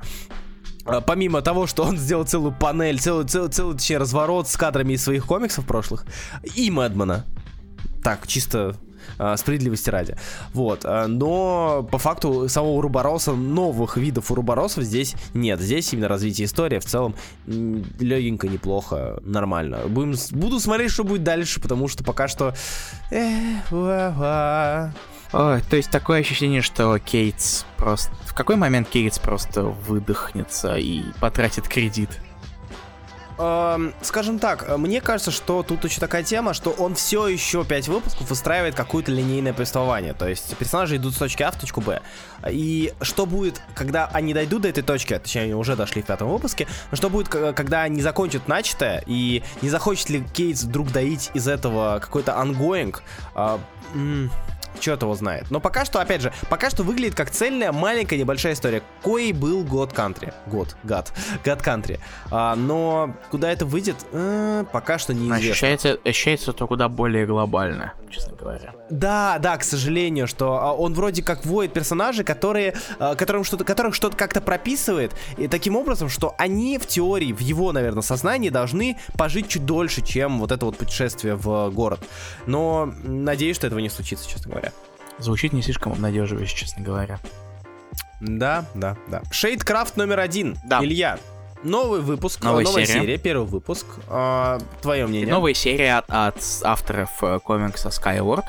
[0.83, 5.03] помимо того, что он сделал целую панель, целый, целый, целый точнее, разворот с кадрами из
[5.03, 6.05] своих комиксов прошлых,
[6.55, 7.25] и Мэдмана.
[8.03, 8.75] Так, чисто
[9.17, 10.17] э, справедливости ради.
[10.53, 10.83] Вот.
[10.83, 15.61] Э, но по факту самого Урубороса, новых видов Уруборосов здесь нет.
[15.61, 17.15] Здесь именно развитие истории в целом
[17.47, 19.79] легенько, неплохо, нормально.
[19.87, 22.53] Будем, буду смотреть, что будет дальше, потому что пока что...
[25.33, 28.13] О, то есть такое ощущение, что Кейтс просто...
[28.25, 32.09] В какой момент Кейтс просто выдохнется и потратит кредит?
[33.39, 37.87] Эм, скажем так, мне кажется, что тут еще такая тема, что он все еще 5
[37.87, 40.13] выпусков выстраивает какое-то линейное повествование.
[40.13, 42.01] То есть персонажи идут с точки А в точку Б.
[42.49, 46.29] И что будет, когда они дойдут до этой точки, точнее, они уже дошли в пятом
[46.29, 51.31] выпуске, но что будет, когда они закончат начатое, и не захочет ли Кейтс вдруг доить
[51.33, 53.01] из этого какой-то ongoing,
[53.35, 53.57] э,
[54.79, 55.49] черт его знает.
[55.49, 58.81] Но пока что, опять же, пока что выглядит как цельная маленькая небольшая история.
[59.01, 60.33] Кой был God Country.
[60.47, 61.11] God, God.
[61.43, 61.99] Гад кантри.
[62.31, 65.37] А, но куда это выйдет, э, пока что неизвестно.
[65.51, 68.73] Ощущается, ощущается то куда более глобально, честно говоря.
[68.89, 73.63] Да, да, к сожалению, что а, он вроде как вводит персонажи, которые, а, которым что-то,
[73.63, 78.49] которых что-то как-то прописывает, и таким образом, что они в теории, в его, наверное, сознании
[78.49, 82.01] должны пожить чуть дольше, чем вот это вот путешествие в город.
[82.45, 84.71] Но надеюсь, что этого не случится, честно говоря.
[85.17, 87.19] Звучит не слишком обнадеживающе, честно говоря.
[88.19, 89.21] Да, да, да.
[89.31, 90.57] Шейдкрафт номер один.
[90.65, 90.83] Да.
[90.83, 91.19] Илья,
[91.63, 93.01] новый выпуск, новая, новая серия.
[93.01, 93.85] серия, первый выпуск.
[94.07, 95.31] А, твое мнение?
[95.31, 98.45] Новая серия от, от авторов э, комикса Skyward.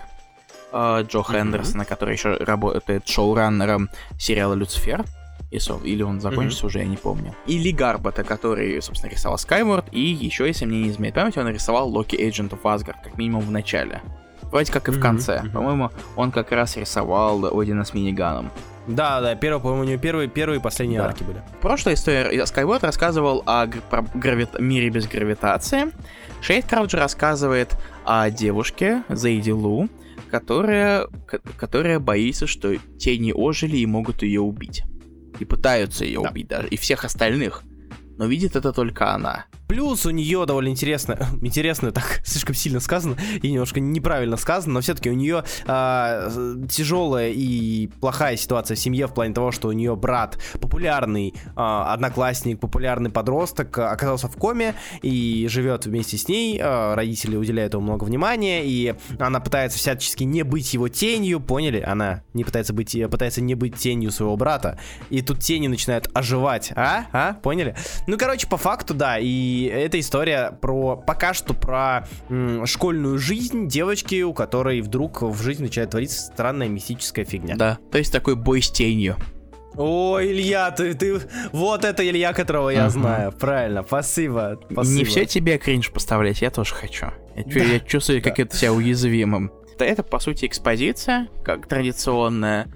[0.75, 1.33] Э, Джо mm-hmm.
[1.33, 5.05] Хендерсона, который еще работает шоураннером сериала Люцифер.
[5.85, 6.67] Или он закончится mm-hmm.
[6.67, 7.33] уже, я не помню.
[7.47, 9.85] И Ли Гарбота, который, собственно, рисовал Skyward.
[9.93, 13.43] И еще, если мне не изменяет память, он рисовал Локи Agent of Asgard, как минимум
[13.43, 14.03] в начале.
[14.43, 15.43] Вроде как и в конце.
[15.45, 15.53] Mm-hmm.
[15.53, 18.51] По-моему, он как раз рисовал Одина с миниганом.
[18.89, 21.07] Да, да, первый, по-моему, у него первые, первые и последние да.
[21.07, 21.41] арки были.
[21.61, 24.49] Прошлая история Skyward рассказывал о грави...
[24.59, 25.93] мире без гравитации.
[26.41, 29.89] Шейдкрафт же рассказывает о девушке, Зейди Лу,
[30.35, 31.07] которая,
[31.57, 34.83] которая боится, что тени ожили и могут ее убить.
[35.39, 36.31] И пытаются ее да.
[36.31, 36.67] убить даже.
[36.67, 37.63] И всех остальных.
[38.19, 39.47] Но видит это только она.
[39.75, 44.81] Плюс у нее довольно интересно, интересно, так слишком сильно сказано и немножко неправильно сказано, но
[44.83, 46.31] все-таки у нее э, а,
[46.71, 51.53] тяжелая и плохая ситуация в семье в плане того, что у нее брат популярный э,
[51.57, 56.57] одноклассник, популярный подросток оказался в коме и живет вместе с ней.
[56.61, 61.81] Э, родители уделяют ему много внимания и она пытается всячески не быть его тенью, поняли?
[61.81, 64.79] Она не пытается быть, пытается не быть тенью своего брата.
[65.11, 67.07] И тут тени начинают оживать, а?
[67.13, 67.33] А?
[67.43, 67.75] Поняли?
[68.07, 73.19] Ну, короче, по факту, да, и и это история про пока что про м, школьную
[73.19, 77.57] жизнь девочки, у которой вдруг в жизни начинает твориться странная мистическая фигня.
[77.57, 79.17] Да, то есть такой бой с тенью.
[79.77, 81.21] О, Илья, ты, ты,
[81.53, 82.91] вот это Илья, которого я uh-huh.
[82.91, 83.33] знаю.
[83.33, 84.97] Правильно, спасибо, спасибо.
[84.97, 87.07] Не все тебе кринж поставлять, я тоже хочу.
[87.35, 87.61] Я, да.
[87.61, 89.51] я чувствую, как это себя уязвимым.
[89.79, 92.69] Это, по сути, экспозиция, как традиционная,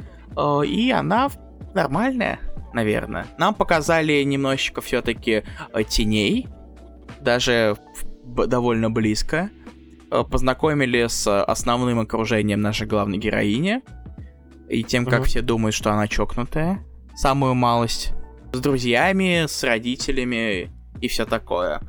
[0.66, 1.30] и она
[1.72, 2.40] нормальная,
[2.72, 3.26] наверное.
[3.38, 6.48] Нам показали немножечко все-таки э, теней,
[7.20, 7.76] даже
[8.24, 9.50] довольно близко.
[10.10, 13.82] Э, познакомили с основным окружением нашей главной героини.
[14.68, 15.26] И тем, как uh-huh.
[15.26, 16.84] все думают, что она чокнутая.
[17.14, 18.12] Самую малость.
[18.52, 20.70] С друзьями, с родителями
[21.00, 21.80] и все такое.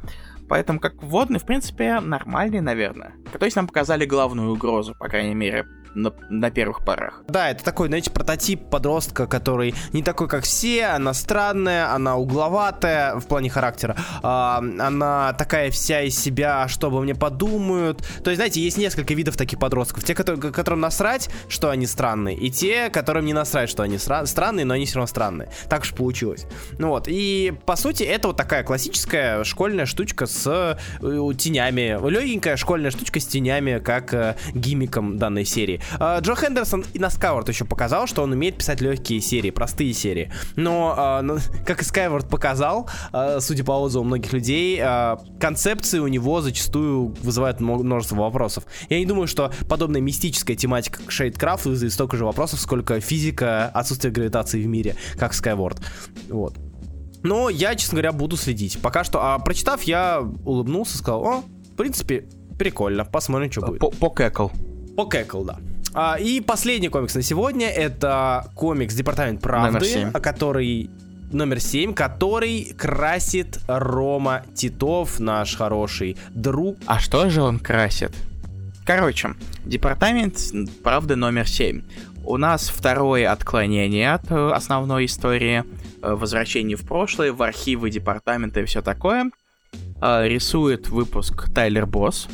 [0.47, 3.13] Поэтому как вводный, в принципе, нормальный, наверное.
[3.37, 5.65] То есть нам показали главную угрозу, по крайней мере,
[6.01, 7.23] на, на первых порах.
[7.27, 13.15] Да, это такой, знаете, прототип подростка, который не такой, как все, она странная, она угловатая
[13.15, 17.99] в плане характера, а, она такая вся из себя, что обо мне подумают.
[18.23, 20.03] То есть, знаете, есть несколько видов таких подростков.
[20.03, 24.25] Те, которые, которым насрать, что они странные, и те, которым не насрать, что они сра-
[24.25, 25.49] странные, но они все равно странные.
[25.69, 26.45] Так уж получилось.
[26.77, 31.97] Ну вот, и по сути, это вот такая классическая школьная штучка с э, тенями.
[32.09, 35.81] Легенькая школьная штучка с тенями, как э, гиммиком данной серии.
[35.99, 39.93] А, Джо Хендерсон и на Скайворд еще показал, что он умеет писать легкие серии, простые
[39.93, 40.31] серии.
[40.55, 44.81] Но, а, как и Скайворд показал, а, судя по отзывам многих людей,
[45.39, 48.65] концепции у него зачастую вызывают множество вопросов.
[48.89, 54.13] Я не думаю, что подобная мистическая тематика Шейдкрафт вызовет столько же вопросов, сколько физика, отсутствие
[54.13, 55.81] гравитации в мире, как Skyward.
[56.29, 56.55] Вот.
[57.23, 58.79] Но я, честно говоря, буду следить.
[58.81, 62.25] Пока что, а прочитав, я улыбнулся, сказал, о, в принципе,
[62.57, 63.81] прикольно, посмотрим, что будет.
[63.99, 64.51] Покэкал.
[64.95, 65.59] Покэкал, да.
[65.93, 70.89] А, и последний комикс на сегодня это комикс Департамент правды, который
[71.31, 76.77] номер 7, который красит Рома Титов, наш хороший друг.
[76.85, 78.11] А что же он красит?
[78.85, 79.35] Короче,
[79.65, 80.39] департамент
[80.83, 81.83] правды номер 7.
[82.23, 85.63] У нас второе отклонение от э, основной истории,
[86.01, 89.31] э, возвращение в прошлое, в архивы департамента и все такое.
[90.01, 92.27] Э, рисует выпуск Тайлер Босс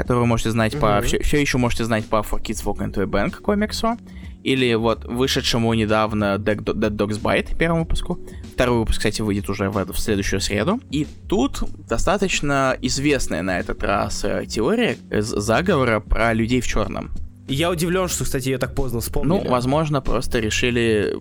[0.00, 1.00] которую вы можете знать mm-hmm.
[1.00, 1.02] по...
[1.02, 3.98] Все, все еще можете знать по For Kids Walk Into a Bank комиксу.
[4.42, 8.18] Или вот вышедшему недавно Dead, Dogs Bite, первому выпуску.
[8.54, 10.80] Второй выпуск, кстати, выйдет уже в, в следующую среду.
[10.90, 17.10] И тут достаточно известная на этот раз э, теория заговора про людей в черном.
[17.48, 19.42] Я удивлен, что, кстати, я так поздно вспомнил.
[19.42, 21.16] Ну, возможно, просто решили,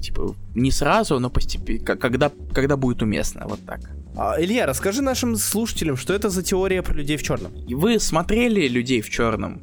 [0.00, 3.80] типа, не сразу, но постепенно, когда, когда будет уместно, вот так.
[4.20, 7.52] А, Илья, расскажи нашим слушателям, что это за теория про людей в черном.
[7.68, 9.62] Вы смотрели людей в черном?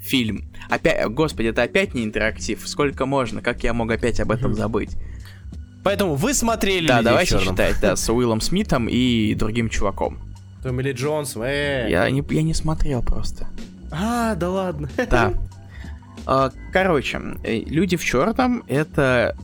[0.00, 0.50] Фильм.
[0.68, 2.60] Опять, господи, это опять не интерактив.
[2.66, 3.40] Сколько можно?
[3.40, 4.96] Как я мог опять об этом забыть?
[5.84, 10.18] Поэтому вы смотрели Да, давайте считать, да, с Уиллом Смитом и другим чуваком.
[10.64, 11.86] Томми Ли Джонс, э.
[11.88, 13.46] Я не, я не смотрел просто.
[13.92, 14.90] А, да ладно.
[15.08, 15.34] Да.
[16.24, 19.34] А, короче, э, люди в черном это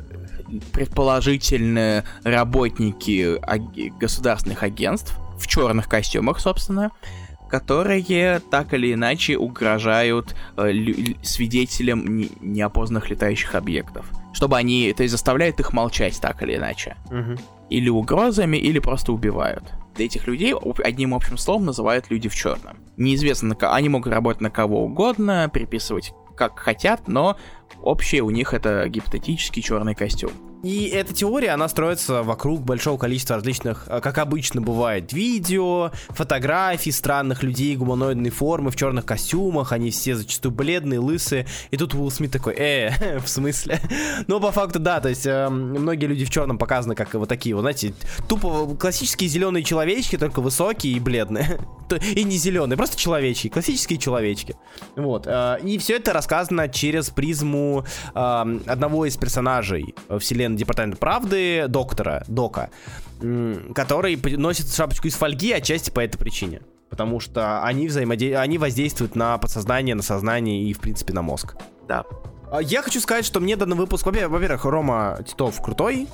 [0.72, 3.38] предположительно работники
[3.98, 6.90] государственных агентств в черных костюмах, собственно,
[7.48, 10.72] которые так или иначе угрожают э,
[11.22, 14.06] свидетелям неопознанных летающих объектов.
[14.32, 16.96] Чтобы они, то есть заставляют их молчать так или иначе.
[17.06, 17.40] Угу.
[17.70, 19.64] Или угрозами, или просто убивают.
[19.96, 20.54] Этих людей
[20.84, 22.76] одним общим словом называют люди в черном.
[22.96, 27.36] Неизвестно, они могут работать на кого угодно, приписывать как хотят, но
[27.82, 30.32] общее у них это гипотетический черный костюм.
[30.62, 36.90] И эта теория, она строится вокруг большого количества различных, а, как обычно бывает, видео, фотографий
[36.90, 42.10] странных людей гуманоидной формы в черных костюмах, они все зачастую бледные, лысые, и тут Уилл
[42.10, 43.80] Смит такой, э, в смысле?
[44.26, 47.54] Но по факту, да, то есть э, многие люди в черном показаны как вот такие,
[47.54, 47.94] вот знаете,
[48.28, 51.60] тупо классические зеленые человечки, только высокие и бледные.
[52.14, 54.56] И не зеленые, просто человечки, классические человечки.
[54.94, 55.26] Вот.
[55.26, 61.66] Э, и все это рассказано через призму э, одного из персонажей вселенной член Департамента правды,
[61.68, 62.70] доктора, Дока,
[63.74, 66.60] который носит шапочку из фольги отчасти по этой причине.
[66.90, 68.36] потому что они, взаимоде...
[68.38, 71.56] они воздействуют на подсознание, на сознание и, в принципе, на мозг.
[71.86, 72.04] Да.
[72.50, 76.08] А, я хочу сказать, что мне данный выпуск, во-первых, Рома Титов крутой,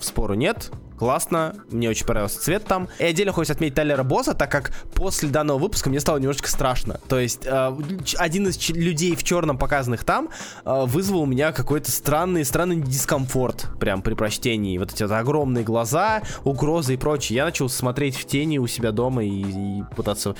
[0.00, 0.70] спору нет
[1.00, 2.88] классно, мне очень понравился цвет там.
[2.98, 7.00] И отдельно хочется отметить Тайлера Босса, так как после данного выпуска мне стало немножечко страшно.
[7.08, 7.76] То есть э,
[8.18, 10.28] один из людей в черном показанных там
[10.66, 14.76] э, вызвал у меня какой-то странный, странный дискомфорт прям при прочтении.
[14.76, 17.38] Вот эти вот огромные глаза, угрозы и прочее.
[17.38, 20.34] Я начал смотреть в тени у себя дома и, и пытаться...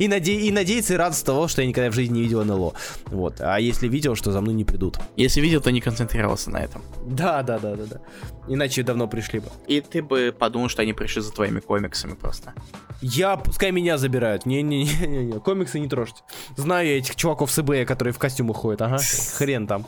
[0.00, 0.32] И, наде...
[0.32, 2.72] и надеяться и радоваться того, что я никогда в жизни не видел НЛО.
[3.06, 3.40] Вот.
[3.40, 4.98] А если видел, что за мной не придут.
[5.14, 6.82] Если видел, то не концентрировался на этом.
[7.06, 8.00] Да, да, да, да, да.
[8.48, 9.46] Иначе давно пришли бы.
[9.68, 12.54] И ты бы подумал, что они пришли за твоими комиксами просто.
[13.02, 14.44] Я, пускай меня забирают.
[14.44, 16.22] Не-не-не, комиксы не трожьте.
[16.56, 18.98] Знаю я этих чуваков с eBay, которые в костюмах ходят, ага,
[19.38, 19.86] хрен там.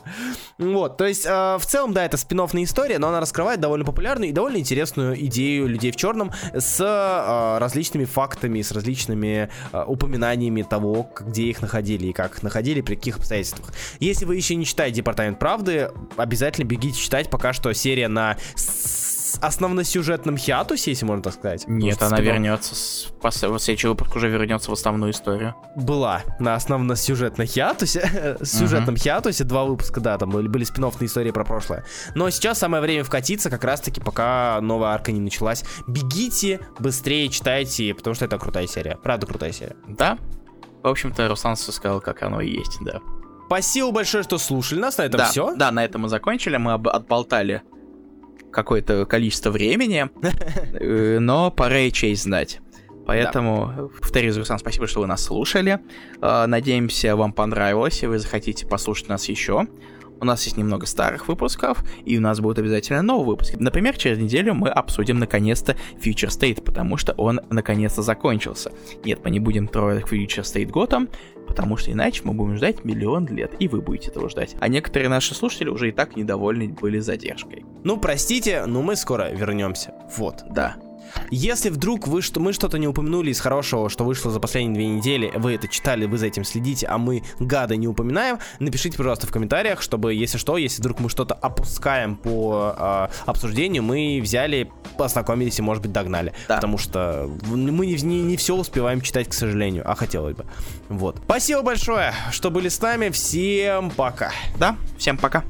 [0.57, 4.29] Вот, то есть, э, в целом, да, это спин история, но она раскрывает довольно популярную
[4.29, 10.63] и довольно интересную идею людей в черном с э, различными фактами, с различными э, упоминаниями
[10.63, 13.71] того, где их находили и как их находили, при каких обстоятельствах.
[13.99, 18.37] Если вы еще не читаете Департамент правды, обязательно бегите читать, пока что серия на
[19.41, 21.65] основносюжетном хиатусе, если можно так сказать.
[21.67, 22.33] Нет, она спинов...
[22.33, 23.13] вернется, с...
[23.21, 25.55] вот следующий выпуск уже вернется в основную историю.
[25.75, 28.99] Была на основно-сюжетном хиатусе, сюжетном uh-huh.
[28.99, 31.85] хиатусе, два выпуска, да, там были, были спин истории про прошлое.
[32.15, 35.63] Но сейчас самое время вкатиться, как раз-таки, пока новая арка не началась.
[35.87, 38.97] Бегите, быстрее читайте, потому что это крутая серия.
[39.01, 39.75] Правда, крутая серия.
[39.87, 40.17] Да.
[40.81, 42.99] В общем-то, Руслан сказал, как оно и есть, да.
[43.45, 44.97] Спасибо большое, что слушали нас.
[44.97, 45.55] На этом да, все.
[45.55, 46.57] Да, на этом мы закончили.
[46.57, 47.61] Мы отболтали
[48.53, 50.09] какое-то количество времени,
[50.79, 52.59] э, но пора и честь знать.
[53.05, 53.83] Поэтому, да.
[53.99, 55.79] повторюсь, Руслан, спасибо, что вы нас слушали.
[56.21, 59.67] Э, надеемся, вам понравилось, и вы захотите послушать нас еще.
[60.23, 63.57] У нас есть немного старых выпусков, и у нас будут обязательно новые выпуски.
[63.59, 68.71] Например, через неделю мы обсудим наконец-то Future State, потому что он наконец-то закончился.
[69.03, 71.09] Нет, мы не будем трогать Future State Gotham,
[71.47, 74.55] потому что иначе мы будем ждать миллион лет, и вы будете этого ждать.
[74.59, 77.65] А некоторые наши слушатели уже и так недовольны были задержкой.
[77.83, 79.93] Ну, простите, но мы скоро вернемся.
[80.17, 80.43] Вот.
[80.49, 80.75] Да.
[81.29, 84.87] Если вдруг вы, что, мы что-то не упомянули из хорошего, что вышло за последние две
[84.87, 89.27] недели, вы это читали, вы за этим следите, а мы гады не упоминаем, напишите, пожалуйста,
[89.27, 94.71] в комментариях, чтобы, если что, если вдруг мы что-то опускаем по э, обсуждению, мы взяли,
[94.97, 96.33] познакомились и, может быть, догнали.
[96.47, 96.55] Да.
[96.55, 100.45] Потому что мы не, не, не все успеваем читать, к сожалению, а хотелось бы.
[100.89, 101.17] Вот.
[101.25, 103.09] Спасибо большое, что были с нами.
[103.09, 104.31] Всем пока.
[104.57, 105.43] Да, всем пока.